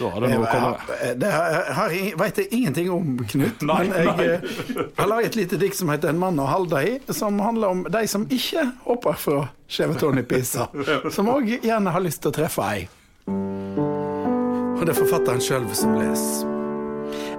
Da 0.00 0.08
har 0.14 0.20
det 0.24 0.30
noe 0.32 0.46
å 0.46 0.50
komme. 0.50 0.98
Jeg- 1.04 1.18
Det 1.20 1.30
har, 1.30 1.90
jeg- 1.90 2.48
ingenting 2.50 2.90
om, 2.90 3.18
Knut. 3.28 3.62
Nei, 3.62 3.82
men 3.84 3.92
jeg 4.18 4.30
eh, 4.30 4.84
har 4.98 5.06
laget 5.10 5.26
et 5.26 5.36
lite 5.36 5.58
dikt 5.60 5.76
som 5.76 5.88
heter 5.92 6.08
'En 6.08 6.18
mann 6.18 6.36
å 6.40 6.46
halda 6.48 6.76
i', 6.82 7.00
som 7.12 7.38
handler 7.38 7.68
om 7.68 7.82
de 7.84 8.06
som 8.06 8.24
ikke 8.26 8.72
hopper 8.86 9.12
fra 9.12 9.48
skjevetårn 9.68 10.18
i 10.18 10.22
Pisa. 10.22 10.68
Som 11.10 11.28
òg 11.28 11.60
gjerne 11.62 11.90
har 11.92 12.00
lyst 12.00 12.22
til 12.22 12.30
å 12.32 12.34
treffe 12.34 12.62
ei. 12.64 12.88
Og 13.28 14.86
det 14.86 14.94
er 14.96 15.04
forfatteren 15.04 15.40
sjøl 15.44 15.66
som 15.76 15.94
leser. 15.98 16.48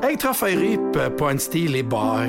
Jeg 0.04 0.19
traff 0.19 0.43
ei 0.43 0.56
rype 0.56 1.10
på 1.17 1.30
en 1.30 1.39
stilig 1.39 1.89
bar. 1.89 2.28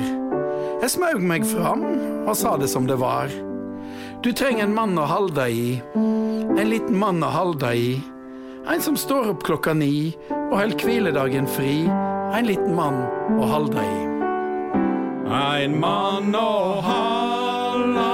Jeg 0.81 0.89
smaug 0.89 1.21
meg 1.21 1.45
fram 1.45 1.83
og 2.27 2.35
sa 2.35 2.57
det 2.57 2.69
som 2.69 2.87
det 2.87 2.97
var. 2.97 3.29
Du 4.23 4.31
trenger 4.31 4.63
en 4.63 4.73
mann 4.75 4.97
å 4.97 5.05
halda 5.05 5.45
i, 5.49 5.81
en 5.95 6.69
liten 6.69 6.97
mann 6.97 7.21
å 7.23 7.29
halda 7.33 7.73
i. 7.75 8.01
En 8.63 8.81
som 8.81 8.95
står 8.97 9.33
opp 9.33 9.41
klokka 9.43 9.73
ni 9.75 10.13
og 10.31 10.53
held 10.55 10.77
hviledagen 10.79 11.47
fri. 11.51 11.83
En 12.33 12.47
liten 12.47 12.71
mann 12.77 13.01
å 13.35 13.47
halda 13.49 13.83
i. 13.83 13.97
En 15.33 15.75
mann 15.81 16.31
å 16.37 16.79
halda 16.85 18.07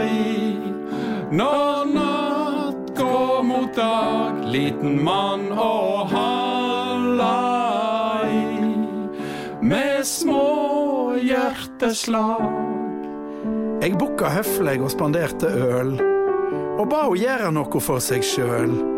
i 0.00 0.56
når 1.36 1.90
natt 1.92 2.92
går 2.96 3.42
mot 3.50 3.74
dag. 3.76 4.40
Liten 4.48 4.96
mann 5.04 5.50
å 5.52 6.08
halda 6.08 7.34
i 8.32 8.70
med 9.60 10.06
små 10.08 11.18
hjerteslag. 11.20 12.48
Jeg 13.84 14.00
bukka 14.00 14.32
høfleg 14.40 14.80
og 14.84 14.92
spanderte 14.92 15.52
øl, 15.52 15.92
og 16.80 16.88
ba 16.88 17.04
ho 17.08 17.14
gjera 17.16 17.52
noe 17.52 17.84
for 17.84 18.00
seg 18.00 18.24
sjøl. 18.24 18.89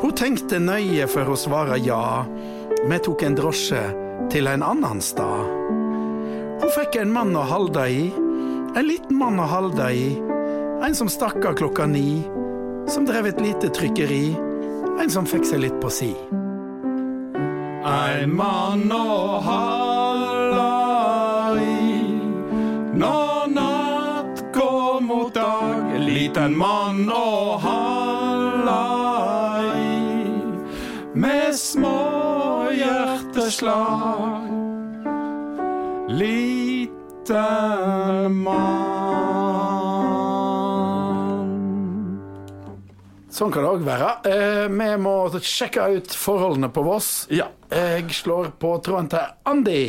Hun 0.00 0.12
tenkte 0.16 0.60
nøye 0.60 1.06
før 1.10 1.32
hun 1.32 1.40
svara 1.40 1.78
ja. 1.80 2.24
Vi 2.86 2.98
tok 3.02 3.22
en 3.26 3.36
drosje 3.38 3.82
til 4.32 4.48
en 4.50 4.64
annen 4.64 5.00
stad. 5.04 5.52
Hun 6.60 6.72
fikk 6.72 6.98
en 7.00 7.12
mann 7.12 7.36
å 7.36 7.44
halda 7.46 7.86
i, 7.92 8.06
en 8.76 8.86
liten 8.86 9.18
mann 9.18 9.40
å 9.40 9.48
halda 9.50 9.90
i. 9.92 10.08
En 10.84 10.94
som 10.96 11.08
stakk 11.10 11.44
av 11.48 11.56
klokka 11.58 11.86
ni, 11.88 12.22
som 12.88 13.06
drev 13.08 13.30
et 13.30 13.40
lite 13.42 13.70
trykkeri. 13.72 14.36
En 15.00 15.12
som 15.12 15.28
fikk 15.28 15.44
seg 15.48 15.64
litt 15.64 15.80
på 15.82 15.90
si. 15.92 16.12
En 17.86 18.32
mann 18.36 18.92
å 18.92 19.40
halda 19.46 20.70
i 21.60 22.04
når 22.96 23.50
natt 23.56 24.44
går 24.56 25.02
mot 25.06 25.34
dag. 25.34 25.98
Liten 26.06 26.56
mann 26.56 27.10
å 27.12 27.58
halda 27.60 27.85
små 31.66 32.68
hjerteslag. 32.70 34.46
Liten 36.08 36.86
mann. 38.44 39.86
Sånn 43.36 43.50
kan 43.52 43.66
det 43.66 43.70
òg 43.74 43.82
være. 43.84 44.10
Eh, 44.30 44.66
vi 44.72 44.90
må 45.02 45.16
sjekke 45.42 45.88
ut 45.98 46.14
forholdene 46.16 46.70
på 46.72 46.86
Voss. 46.86 47.26
Ja. 47.34 47.50
Jeg 47.68 48.14
slår 48.14 48.54
på 48.62 48.78
tråden 48.86 49.10
til 49.12 49.24
Andi. 49.50 49.82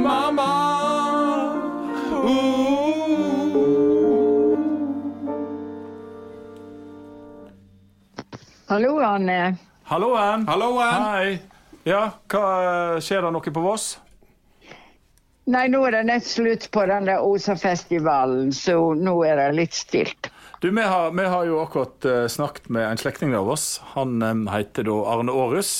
Mamma 0.00 0.50
uh. 2.20 2.69
Hallo, 8.70 8.98
Anne. 9.02 9.56
Halloen! 9.90 10.44
Halloen! 10.48 11.02
Hei! 11.02 11.38
Ja, 11.88 12.04
hva 12.30 13.00
skjer 13.02 13.24
det 13.26 13.32
noe 13.34 13.52
på 13.54 13.62
Voss? 13.64 13.94
Nei, 15.50 15.64
nå 15.72 15.80
er 15.88 15.96
det 15.96 16.02
nett 16.06 16.26
slutt 16.28 16.68
på 16.70 16.84
den 16.86 17.08
der 17.08 17.24
Osa-festivalen, 17.26 18.52
så 18.54 18.92
nå 18.94 19.16
er 19.26 19.40
det 19.40 19.48
litt 19.58 19.74
stilt. 19.74 20.28
Du, 20.62 20.68
vi 20.76 20.84
har, 20.84 21.10
vi 21.16 21.24
har 21.32 21.46
jo 21.48 21.58
akkurat 21.64 22.04
eh, 22.06 22.26
snakket 22.30 22.68
med 22.70 22.84
en 22.92 23.00
slektning 23.00 23.32
av 23.34 23.48
oss. 23.50 23.80
Han 23.96 24.20
eh, 24.22 24.44
heter 24.54 24.86
da 24.86 24.98
Arne 25.16 25.32
Aarhus. 25.34 25.72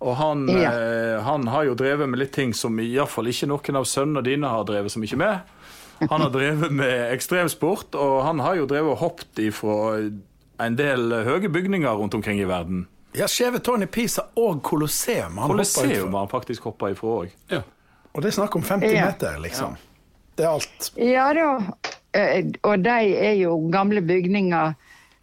Og 0.00 0.16
han, 0.18 0.44
Ja. 0.50 0.72
eh, 0.74 1.16
han 1.24 1.46
har 1.52 1.68
jo 1.70 1.76
drevet 1.78 2.08
med 2.10 2.20
litt 2.20 2.34
ting 2.36 2.52
som 2.56 2.76
iallfall 2.82 3.30
ikke 3.30 3.48
noen 3.48 3.80
av 3.80 3.86
sønnene 3.88 4.24
dine 4.26 4.50
har 4.50 4.66
drevet 4.68 4.92
så 4.92 5.00
mye 5.00 5.20
med. 5.22 5.56
Han 6.10 6.26
har 6.26 6.34
drevet 6.36 6.74
med 6.74 7.14
ekstremsport, 7.14 7.94
og 7.96 8.18
han 8.26 8.42
har 8.44 8.58
jo 8.60 8.68
drevet 8.68 8.92
og 8.98 9.00
hoppet 9.06 9.40
ifra 9.46 9.78
en 10.66 10.76
del 10.78 11.12
høye 11.26 11.48
bygninger 11.52 11.92
rundt 12.00 12.14
omkring 12.14 12.40
i 12.40 12.48
verden. 12.48 12.86
Ja, 13.16 13.26
Skjeve 13.26 13.58
tårn 13.58 13.82
i 13.82 13.86
Pisa 13.90 14.22
og 14.38 14.60
Colosseum. 14.62 15.38
Han 15.42 15.50
Colosseum 15.50 16.12
har 16.14 16.26
han 16.26 16.30
faktisk 16.30 16.68
hoppa 16.68 16.90
ifra 16.92 17.16
òg. 17.24 17.32
Ja. 17.50 17.62
Og 18.14 18.22
det 18.22 18.30
er 18.30 18.36
snakk 18.38 18.54
om 18.56 18.62
50 18.62 18.92
Ja. 18.94 19.06
meter, 19.10 19.38
liksom. 19.42 19.76
Det 20.36 20.44
er 20.46 20.50
alt. 20.50 20.92
Ja 20.96 21.32
da, 21.34 21.48
eh, 22.14 22.44
og 22.62 22.82
de 22.84 23.14
er 23.16 23.34
jo 23.40 23.56
gamle 23.72 24.00
bygninger. 24.02 24.74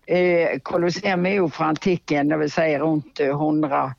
Eh, 0.08 0.60
Colosseum 0.64 1.26
er 1.26 1.36
jo 1.42 1.48
fra 1.48 1.70
antikken, 1.74 2.30
dvs. 2.32 2.54
Si 2.54 2.78
rundt 2.80 3.20
eh, 3.20 3.32
100 3.32 3.94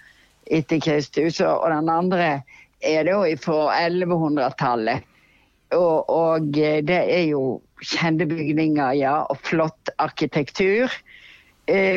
etter 0.51 0.81
Kristus. 0.81 1.41
Og 1.41 1.69
den 1.71 1.89
andre 1.89 2.43
er 2.81 3.05
da 3.05 3.19
fra 3.37 3.73
1100-tallet. 3.89 5.03
Og, 5.77 6.09
og 6.11 6.57
eh, 6.57 6.81
det 6.85 7.03
er 7.13 7.25
jo 7.33 7.61
kjente 7.85 8.27
bygninger, 8.27 8.93
ja, 9.01 9.19
og 9.29 9.37
flott 9.45 9.91
arkitektur, 9.99 10.89
eh, 10.89 11.18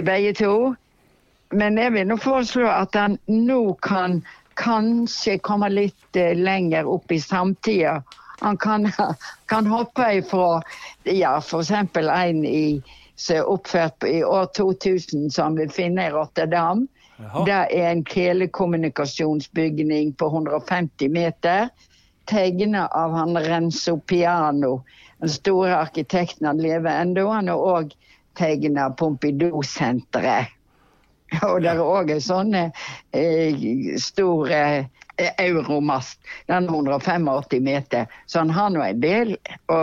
begge 0.06 0.36
to. 0.38 0.54
Men 1.52 1.78
jeg 1.78 1.94
vil 1.94 2.08
nå 2.08 2.16
foreslå 2.20 2.68
at 2.72 2.96
han 2.96 3.18
nå 3.28 3.74
kan 3.84 4.22
kanskje 4.60 5.38
komme 5.44 5.70
litt 5.72 6.20
eh, 6.20 6.36
lenger 6.38 6.88
opp 6.88 7.12
i 7.12 7.20
samtida. 7.22 8.02
Han 8.42 8.58
kan, 8.58 8.92
kan 9.52 9.68
hoppe 9.68 10.14
ifra 10.22 10.62
ja, 11.04 11.38
f.eks. 11.38 11.72
en 11.72 12.46
i, 12.46 12.82
som 13.16 13.36
er 13.36 13.50
oppført 13.50 14.04
i 14.08 14.24
år 14.24 14.46
2000, 14.58 15.32
som 15.32 15.56
vi 15.56 15.70
finner 15.70 16.10
i 16.10 16.12
Rotterdam. 16.16 16.88
Jaha. 17.18 17.46
Det 17.46 17.78
er 17.78 17.92
en 17.92 18.06
telekommunikasjonsbygning 18.06 20.14
på 20.18 20.26
150 20.26 21.10
meter. 21.10 21.70
Tegna 22.26 22.88
av 22.88 23.14
han 23.14 23.38
Renzo 23.38 24.00
Piano, 24.00 24.82
den 25.20 25.30
store 25.30 25.78
arkitekten. 25.78 26.48
Han 26.48 26.62
lever 26.62 27.02
ennå. 27.02 27.28
Han 27.30 27.50
er 27.50 27.62
òg 27.62 27.94
tegna 28.38 28.90
Pompidou-senteret. 28.98 30.58
Og 31.48 31.62
det 31.64 31.72
er 31.72 31.80
òg 31.84 32.12
en 32.12 32.24
sånn 32.24 32.56
eh, 32.58 33.62
stor 34.02 34.52
eh, 34.52 34.90
euromast. 35.40 36.20
Den 36.52 36.68
er 36.68 36.76
185 36.76 37.62
meter, 37.64 38.08
så 38.26 38.44
han 38.44 38.54
har 38.56 38.72
nå 38.74 38.84
en 38.84 39.04
del 39.04 39.36
å 39.72 39.82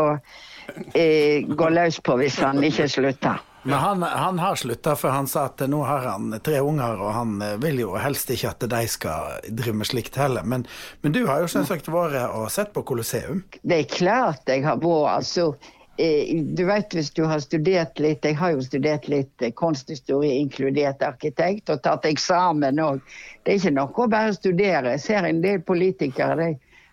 eh, 0.92 1.46
gå 1.48 1.70
løs 1.72 2.00
på 2.04 2.18
hvis 2.20 2.40
han 2.44 2.60
ikke 2.64 2.88
slutter. 2.92 3.44
Men 3.62 3.78
han, 3.82 4.02
han 4.02 4.38
har 4.38 4.54
slutta, 4.56 4.94
for 4.96 5.10
han 5.12 5.26
sa 5.26 5.48
at 5.48 5.60
nå 5.68 5.80
har 5.84 6.06
han 6.06 6.36
tre 6.44 6.60
unger, 6.64 7.00
og 7.02 7.10
han 7.12 7.40
eh, 7.42 7.56
vil 7.60 7.82
jo 7.82 7.96
helst 8.00 8.30
ikke 8.32 8.52
at 8.52 8.68
de 8.70 8.84
skal 8.88 9.40
drive 9.48 9.80
med 9.80 9.90
slikt 9.90 10.16
heller. 10.20 10.46
Men, 10.46 10.66
men 11.02 11.16
du 11.16 11.24
har 11.26 11.42
jo 11.42 11.50
selvsagt 11.50 11.90
vært 11.92 12.30
og 12.30 12.48
sett 12.54 12.72
på 12.76 12.84
Colosseum. 12.86 13.42
Det 13.62 13.82
er 13.82 13.90
klart 13.90 14.48
jeg 14.48 14.64
har 14.64 14.78
vært. 14.80 15.10
altså 15.18 15.50
du 15.98 16.64
vet 16.64 16.94
hvis 16.94 17.10
du 17.10 17.24
har 17.26 17.40
studert 17.42 17.98
litt 17.98 18.24
Jeg 18.24 18.36
har 18.38 18.52
jo 18.54 18.62
studert 18.62 19.08
litt 19.10 19.42
eh, 19.42 19.50
kunsthistorie, 19.50 20.36
inkludert 20.38 21.02
arkitekt, 21.02 21.70
og 21.72 21.82
tatt 21.82 22.06
eksamen 22.06 22.78
òg. 22.78 23.02
Det 23.42 23.52
er 23.52 23.58
ikke 23.58 23.74
noe 23.74 24.04
å 24.04 24.08
bare 24.10 24.36
studere. 24.36 24.94
Jeg 24.94 25.04
ser 25.08 25.26
en 25.26 25.42
del 25.42 25.62
politikere 25.66 26.36
de 26.38 26.50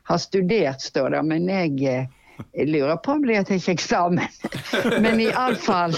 har 0.10 0.22
studert, 0.22 0.82
står 0.82 1.14
det. 1.14 1.22
Men 1.30 1.46
jeg, 1.52 1.78
eh, 1.86 2.42
jeg 2.58 2.72
lurer 2.72 2.98
på 2.98 3.20
om 3.20 3.28
de 3.28 3.38
har 3.38 3.46
tatt 3.46 3.70
eksamen. 3.76 4.26
Men 5.06 5.22
iallfall 5.28 5.94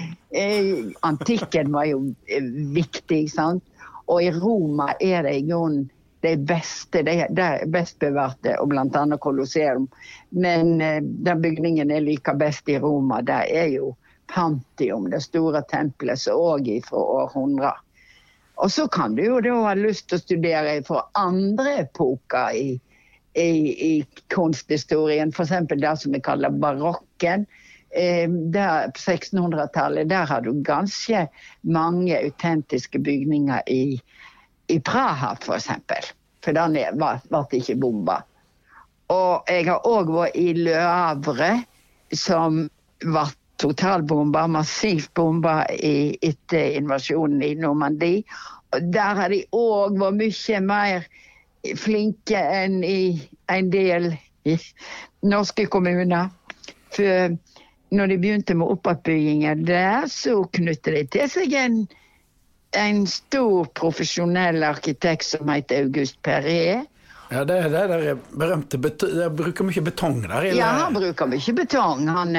Antikken 1.12 1.72
var 1.76 1.90
jo 1.90 2.06
eh, 2.32 2.48
viktig, 2.72 3.26
sant. 3.34 3.64
Og 4.08 4.24
i 4.24 4.32
Roma 4.32 4.94
er 5.00 5.28
det 5.28 5.36
i 5.36 5.44
grunnen 5.52 5.90
de 6.22 6.36
beste, 6.36 7.02
de, 7.02 7.26
de 7.30 7.66
best 7.66 7.98
bevarte, 7.98 8.54
og 8.62 8.70
bl.a. 8.70 9.18
Colosseum. 9.18 9.88
Men 10.30 10.80
eh, 10.80 11.00
den 11.02 11.42
bygningen 11.42 11.90
jeg 11.90 12.06
liker 12.06 12.38
best 12.38 12.70
i 12.70 12.78
Roma, 12.78 13.20
det 13.26 13.40
er 13.50 13.72
jo 13.74 13.96
Pantium, 14.32 15.10
det 15.10 15.20
store 15.26 15.64
tempelet, 15.68 16.20
som 16.22 16.38
òg 16.38 16.70
er 16.70 16.86
fra 16.86 17.02
århundrer. 17.18 17.80
Og 18.62 18.70
så 18.70 18.86
kan 18.88 19.16
du 19.18 19.24
jo 19.24 19.40
da 19.42 19.56
ha 19.66 19.74
lyst 19.74 20.08
til 20.08 20.20
å 20.20 20.22
studere 20.22 20.78
fra 20.86 21.02
andre 21.18 21.74
epoker 21.82 22.54
i, 22.54 22.68
i, 23.34 23.50
i 23.88 23.92
kunsthistorien, 24.32 25.34
f.eks. 25.34 25.52
det 25.74 25.94
som 25.98 26.14
vi 26.14 26.22
kaller 26.22 26.54
barokken. 26.62 27.48
Eh, 27.90 28.30
på 28.30 28.96
1600-tallet 28.96 30.08
der 30.08 30.30
har 30.30 30.46
du 30.46 30.54
ganske 30.64 31.26
mange 31.60 32.16
autentiske 32.16 33.02
bygninger 33.02 33.66
i, 33.68 33.98
i 34.68 34.78
Praha, 34.80 35.32
f.eks. 35.34 35.46
For, 35.46 35.56
eksempel. 35.56 36.10
for 36.44 36.56
den 36.56 36.78
ble 36.98 37.42
ikke 37.58 37.78
bomba. 37.80 38.22
Og 39.12 39.50
jeg 39.50 39.66
har 39.68 39.86
òg 39.88 40.10
vært 40.14 40.38
i 40.38 40.52
Le 40.56 40.78
Havre, 40.78 41.52
som 42.14 42.64
ble 43.02 43.24
totalbomba, 43.62 44.46
massivt 44.50 45.12
bomba 45.14 45.62
etter 45.68 46.78
invasjonen 46.78 47.42
i 47.46 47.54
Normandie. 47.58 48.24
Og 48.72 48.88
der 48.94 49.20
har 49.20 49.32
de 49.32 49.42
òg 49.54 49.98
vært 50.00 50.18
mye 50.18 50.60
mer 50.66 51.06
flinke 51.78 52.38
enn 52.38 52.80
i 52.86 53.02
en 53.52 53.70
del 53.70 54.12
norske 55.22 55.68
kommuner. 55.70 56.30
For 56.92 57.36
når 57.92 58.08
de 58.08 58.18
begynte 58.18 58.56
med 58.56 58.72
oppbyggingen 58.72 59.66
der, 59.68 60.08
så 60.08 60.42
knyttet 60.56 60.96
de 60.96 61.04
til 61.12 61.30
seg 61.30 61.54
en, 61.60 61.82
en 62.76 63.06
stor 63.06 63.64
profesjonell 63.64 64.62
arkitekt 64.62 65.24
som 65.24 65.48
heter 65.48 65.84
August 65.86 66.22
Perret. 66.22 66.88
Ja, 67.32 67.44
det 67.48 67.56
er 67.58 67.68
det 67.72 67.82
der 67.88 68.18
berømte 68.36 68.76
De 68.76 69.28
bruker 69.32 69.64
mye 69.64 69.80
betong 69.80 70.20
der. 70.26 70.50
Ja, 70.52 70.66
han 70.82 70.94
bruker 70.94 71.30
mye 71.30 71.54
betong. 71.56 72.08
Han, 72.08 72.36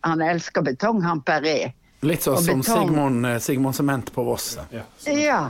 han 0.00 0.22
elsker 0.22 0.62
betong, 0.62 1.02
han 1.02 1.22
Perret. 1.26 1.74
Litt 2.06 2.22
sånn 2.22 2.38
som 2.42 2.60
Sigmund, 2.62 3.26
Sigmund 3.42 3.74
Sement 3.74 4.12
på 4.14 4.22
Voss. 4.22 4.52
Ja. 4.70 4.84
ja. 5.10 5.40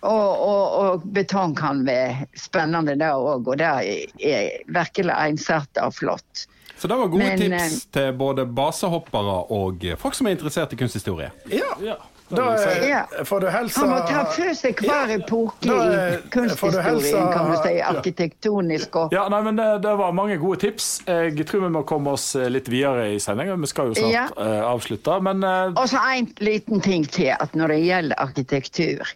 Og, 0.00 0.28
og, 0.48 0.64
og, 0.80 1.06
betong 1.12 1.54
kan 1.56 1.82
være 1.84 2.26
spennende 2.36 2.96
der 3.00 3.16
òg, 3.16 3.48
og 3.48 3.58
det 3.60 3.68
er 3.68 4.52
virkelig 4.72 5.16
ensartet 5.16 5.80
og 5.84 5.96
flott. 5.96 6.46
Så 6.80 6.88
det 6.88 6.96
var 6.96 7.10
gode 7.12 7.24
Men, 7.24 7.40
tips 7.40 7.82
til 7.92 8.12
både 8.16 8.46
basehoppere 8.48 9.34
og 9.52 9.84
folk 10.00 10.16
som 10.16 10.28
er 10.28 10.36
interessert 10.36 10.72
i 10.72 10.78
kunsthistorie. 10.80 11.28
Ja, 11.52 11.74
ja. 11.84 11.98
Da 12.30 13.24
får 13.24 13.40
du 13.40 13.46
hilse 13.50 13.80
Han 13.80 13.90
må 13.90 13.98
ta 14.06 14.22
for 14.30 14.54
seg 14.54 14.82
hver 14.84 15.14
epoke 15.16 15.66
ja. 15.66 15.78
i 15.82 16.18
kunsthistorien, 16.30 17.30
kan 17.32 17.50
du 17.50 17.56
si. 17.58 17.72
Arkitektonisk 17.90 18.98
og 19.00 19.14
Ja, 19.14 19.26
nei, 19.32 19.40
men 19.46 19.58
det, 19.58 19.68
det, 19.86 19.94
var 19.98 20.14
mange 20.16 20.38
gode 20.40 20.60
tips. 20.62 20.90
Jeg 21.08 21.46
tror 21.48 21.66
vi 21.66 21.72
må 21.74 21.82
komme 21.88 22.14
oss 22.14 22.32
eh, 22.38 22.46
litt 22.52 22.70
videre 22.70 23.08
i 23.14 23.18
sendinga. 23.22 23.58
Vi 23.60 23.70
skal 23.70 23.90
jo 23.90 23.98
snart 23.98 24.14
ja. 24.14 24.26
uh, 24.38 24.70
avslutte, 24.70 25.18
men 25.26 25.42
uh... 25.42 25.72
Og 25.74 25.88
så 25.90 26.02
en 26.14 26.30
liten 26.44 26.84
ting 26.84 27.06
til. 27.08 27.32
At 27.34 27.56
når 27.58 27.74
det 27.74 27.80
gjelder 27.84 28.22
arkitektur, 28.22 29.10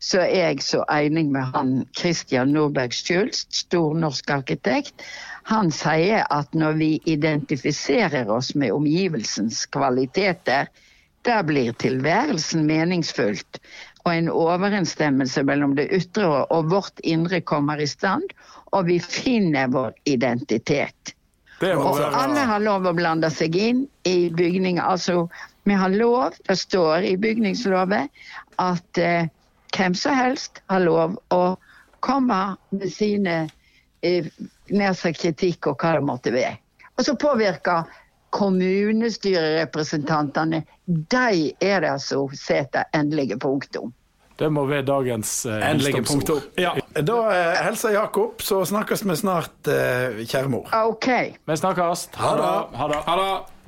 så 0.00 0.22
er 0.24 0.54
jeg 0.54 0.62
så 0.64 0.84
enig 0.92 1.26
med 1.34 1.50
han 1.54 1.72
Christian 1.96 2.54
Norberg 2.54 2.94
Schultz, 2.96 3.44
stor 3.52 3.96
norsk 3.98 4.30
arkitekt. 4.32 5.04
Han 5.50 5.72
sier 5.74 6.24
at 6.32 6.54
når 6.56 6.78
vi 6.78 6.90
identifiserer 7.10 8.30
oss 8.32 8.54
med 8.54 8.72
omgivelsens 8.72 9.66
kvaliteter, 9.72 10.70
da 11.26 11.42
blir 11.44 11.72
tilværelsen 11.72 12.66
meningsfullt, 12.66 13.60
og 14.04 14.12
en 14.14 14.30
overensstemmelse 14.32 15.42
mellom 15.44 15.74
det 15.76 15.90
ytre 15.92 16.28
og 16.48 16.70
vårt 16.72 17.00
indre 17.04 17.42
kommer 17.44 17.80
i 17.80 17.88
stand, 17.88 18.32
og 18.72 18.86
vi 18.88 19.00
finner 19.02 19.68
vår 19.72 19.92
identitet. 20.08 21.14
Og 21.60 21.98
alle 22.00 22.46
har 22.48 22.62
lov 22.64 22.88
å 22.88 22.94
blande 22.96 23.28
seg 23.32 23.56
inn 23.56 23.82
i 24.08 24.30
bygninger. 24.32 24.80
Altså, 24.80 25.26
vi 25.68 25.76
har 25.76 25.92
lov, 25.92 26.38
det 26.48 26.56
står 26.56 27.04
i 27.04 27.16
bygningsloven, 27.20 28.08
at 28.56 29.00
eh, 29.00 29.28
hvem 29.76 29.94
som 29.94 30.16
helst 30.16 30.62
har 30.72 30.80
lov 30.86 31.18
å 31.36 31.42
komme 32.00 32.40
med 32.72 32.88
sine 32.92 33.42
eh, 34.00 34.30
nær 34.72 34.96
seg 34.96 35.20
kritikk 35.20 35.68
og 35.68 35.84
hva 35.84 35.98
det 35.98 36.06
måtte 36.08 36.32
være. 36.32 36.56
Og 36.96 37.04
så 37.04 37.16
påvirker 37.20 37.92
kommunestyrerepresentantene, 38.30 40.62
de 40.86 41.52
er 41.60 41.80
det 41.84 42.00
som 42.02 42.28
setter 42.36 42.84
endelige 42.96 43.38
punktum. 43.38 43.92
Det 44.40 44.52
må 44.52 44.64
være 44.64 44.82
dagens 44.88 45.46
eh, 45.46 45.70
endelige 45.70 46.02
punktum. 46.08 46.40
Ja. 46.56 46.70
Da 46.96 47.32
eh, 47.34 47.64
hilser 47.66 47.90
Jakob, 47.98 48.40
så 48.40 48.64
snakkes 48.64 49.04
vi 49.04 49.16
snart, 49.20 49.68
eh, 49.68 50.24
kjære 50.24 50.48
mor. 50.48 50.64
OK. 50.72 51.08
Vi 51.44 51.56
snakkes. 51.60 52.08
Ha 52.16 52.30
det. 52.38 52.52
Ha 52.80 52.88
det. 53.20 53.59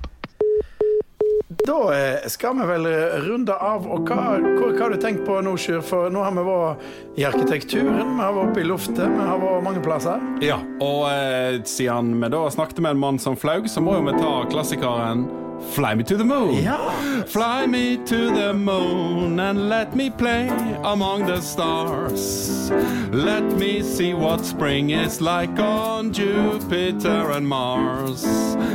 Da 1.67 1.79
eh, 1.95 2.29
skal 2.29 2.57
vi 2.59 2.67
vel 2.67 2.87
runde 3.27 3.55
av. 3.55 3.87
Og 3.87 4.09
hva, 4.09 4.39
hva, 4.39 4.71
hva 4.73 4.81
har 4.83 4.95
du 4.95 4.99
tenkt 5.03 5.23
på 5.27 5.39
nå, 5.45 5.55
Sjur? 5.61 5.83
For 5.87 6.11
nå 6.13 6.25
har 6.25 6.35
vi 6.35 6.47
vært 6.49 7.21
i 7.21 7.27
arkitekturen, 7.29 8.17
vi 8.17 8.25
har 8.25 8.35
vært 8.35 8.51
oppe 8.51 8.65
i 8.65 8.67
luftet, 8.67 9.05
vi 9.05 9.29
har 9.29 9.39
vært 9.43 9.67
mange 9.69 9.85
plasser. 9.85 10.25
Ja, 10.43 10.59
og 10.83 11.07
eh, 11.13 11.61
siden 11.69 12.17
vi 12.19 12.33
da 12.35 12.43
snakket 12.51 12.83
med 12.83 12.97
en 12.97 13.05
mann 13.05 13.23
som 13.23 13.39
flaug, 13.39 13.71
så 13.71 13.85
må 13.85 13.99
jo 13.99 14.09
vi 14.11 14.19
ta 14.19 14.35
klassikeren 14.51 15.29
Fly 15.71 15.95
me 15.95 16.03
to 16.03 16.17
the 16.17 16.25
moon. 16.25 16.63
Ja. 16.63 16.91
Fly 17.27 17.67
me 17.67 17.97
to 17.97 18.35
the 18.35 18.53
moon 18.53 19.39
and 19.41 19.69
let 19.69 19.95
me 19.95 20.11
play 20.11 20.49
among 20.83 21.27
the 21.27 21.41
stars. 21.41 22.71
Let 23.13 23.45
me 23.45 23.83
see 23.83 24.13
what 24.13 24.45
spring 24.45 24.91
is 24.91 25.21
like 25.21 25.59
on 25.59 26.13
Jupiter 26.13 27.31
and 27.31 27.47
Mars. 27.47 28.25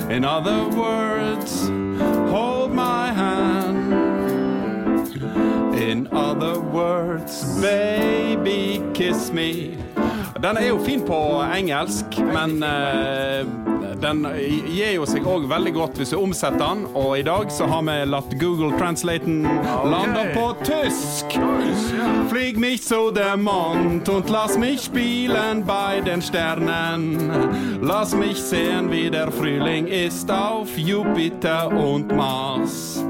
In 0.10 0.24
other 0.24 0.68
words, 0.70 1.68
hold 2.32 2.57
hand. 3.18 3.94
In 5.92 6.08
other 6.12 6.60
words, 6.60 7.60
baby, 7.62 8.82
kiss 8.94 9.32
me. 9.32 9.78
Den 10.44 10.58
er 10.58 10.68
jo 10.68 10.80
fin 10.86 11.02
på 11.02 11.44
engelsk, 11.58 12.06
men 12.20 12.64
uh, 12.64 13.77
den 14.02 14.24
gir 14.68 14.94
jo 14.96 15.06
seg 15.10 15.26
òg 15.28 15.48
veldig 15.50 15.74
godt 15.76 15.98
hvis 16.00 16.14
du 16.14 16.20
omsetter 16.20 16.60
den, 16.62 16.86
og 16.98 17.18
i 17.20 17.26
dag 17.26 17.52
så 17.54 17.68
har 17.70 17.84
vi 17.88 17.98
latt 18.10 18.36
Google 18.42 18.72
Translaten 18.80 19.44
lande 19.88 20.24
på 20.36 20.46
tysk. 20.68 21.38
Flyg 22.30 22.58
mich 22.60 22.84
so 22.86 23.12
der 23.12 23.38
Mond 23.38 24.10
und 24.10 24.30
lass 24.30 24.58
mich 24.58 24.82
spielen 24.82 25.66
bei 25.66 26.02
den 26.02 26.22
Sternen. 26.22 27.32
Lass 27.82 28.16
mich 28.16 28.42
sehen, 28.42 28.92
wie 28.92 29.10
der 29.10 29.32
Frühling 29.32 29.88
ist 29.88 30.32
auf 30.32 30.78
Jupiter 30.78 31.68
und 31.70 32.16
Mars. 32.16 33.04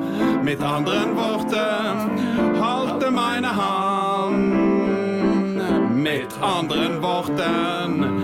Mit 0.43 0.61
anderen 0.61 1.15
Worten, 1.15 2.61
halte 2.61 3.11
meine 3.11 3.55
Hand. 3.55 4.77
Mit 5.95 6.27
anderen 6.41 7.01
Worten, 7.01 8.16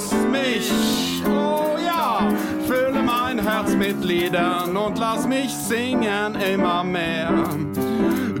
küss 0.00 0.12
mich. 0.30 0.70
Oh 1.26 1.76
ja, 1.84 2.28
fülle 2.66 3.02
mein 3.02 3.38
Herz 3.38 3.74
mit 3.74 4.04
Liedern 4.04 4.76
und 4.76 4.98
lass 4.98 5.26
mich 5.26 5.52
singen 5.52 6.34
immer 6.40 6.84
mehr. 6.84 7.32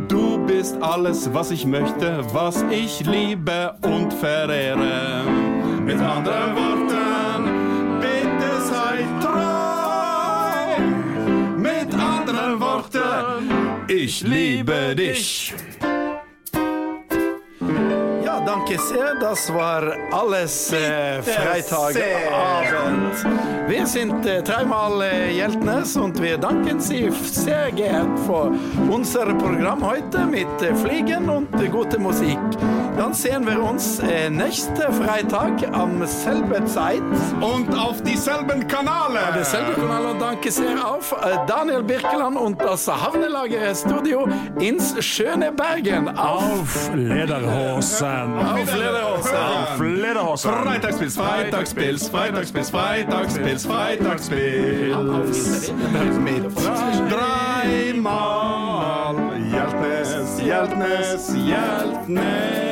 Du 0.08 0.44
bist 0.46 0.80
alles, 0.82 1.32
was 1.32 1.50
ich 1.50 1.64
möchte, 1.66 2.24
was 2.32 2.64
ich 2.70 3.04
liebe 3.04 3.74
und 3.82 4.12
verehre. 4.12 5.24
Mit 5.84 6.00
anderen 6.00 6.56
Worten, 6.56 8.00
bitte 8.00 8.60
sei 8.70 9.04
treu. 9.20 10.80
Mit 11.56 11.94
anderen 11.94 12.60
Worten, 12.60 13.50
ich 13.88 14.20
Ich 14.20 14.22
liebe 14.22 14.94
dich. 14.96 15.54
Danke 18.50 18.80
sehr. 18.80 19.14
Das 19.14 19.54
war 19.54 19.92
alles 20.10 20.72
äh, 20.72 21.22
Freitagabend. 21.22 23.14
Wir 23.68 23.86
sind 23.86 24.26
äh, 24.26 24.42
dreimal 24.42 25.02
äh, 25.02 25.32
Hjeltnes 25.32 25.96
und 25.96 26.20
wir 26.20 26.36
danken 26.36 26.80
Sie 26.80 27.08
sehr 27.12 27.70
gern 27.70 28.18
für 28.18 28.50
unser 28.90 29.26
Programm 29.36 29.88
heute 29.88 30.26
mit 30.26 30.48
äh, 30.62 30.74
Fliegen 30.74 31.28
und 31.28 31.48
gute 31.70 31.96
Musik. 31.96 32.38
Dann 32.96 33.14
sehen 33.14 33.46
wir 33.46 33.62
uns 33.62 34.00
äh, 34.00 34.28
nächste 34.30 34.92
Freitag 34.92 35.52
am 35.72 36.04
selben 36.06 36.66
Zeit. 36.66 37.02
Und 37.40 37.74
auf 37.76 38.02
dieselben 38.02 38.66
Kanale. 38.66 39.20
Dasselbe 39.34 39.72
Kanal 39.72 40.06
und 40.06 40.20
danke 40.20 40.50
sehr 40.50 40.86
auf 40.86 41.12
äh, 41.12 41.36
Daniel 41.46 41.82
Birkeland 41.82 42.36
und 42.36 42.60
das 42.60 42.86
Havnelager 42.88 43.74
Studio 43.74 44.26
ins 44.58 45.02
schöne 45.04 45.52
Bergen. 45.52 46.08
Auf, 46.16 46.60
Auf 46.60 46.90
Lederhosen. 46.94 48.38
auf 48.38 48.74
Lederhosen. 48.74 49.36
Auf 49.36 49.80
Lederhosen. 49.80 50.52
Freitagspils, 50.52 51.16
Freitagspils, 51.16 52.08
Freitagspils, 52.08 52.70
Freitagspils, 52.70 53.66
Freitagspils. 53.66 55.72
Mit 56.18 56.44
dreimal 57.10 59.16
Hjeltnes, 59.50 60.40
Hjeltnes, 60.40 61.34
Hjeltnes. 61.34 62.69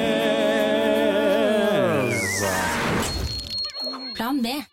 There. 4.43 4.68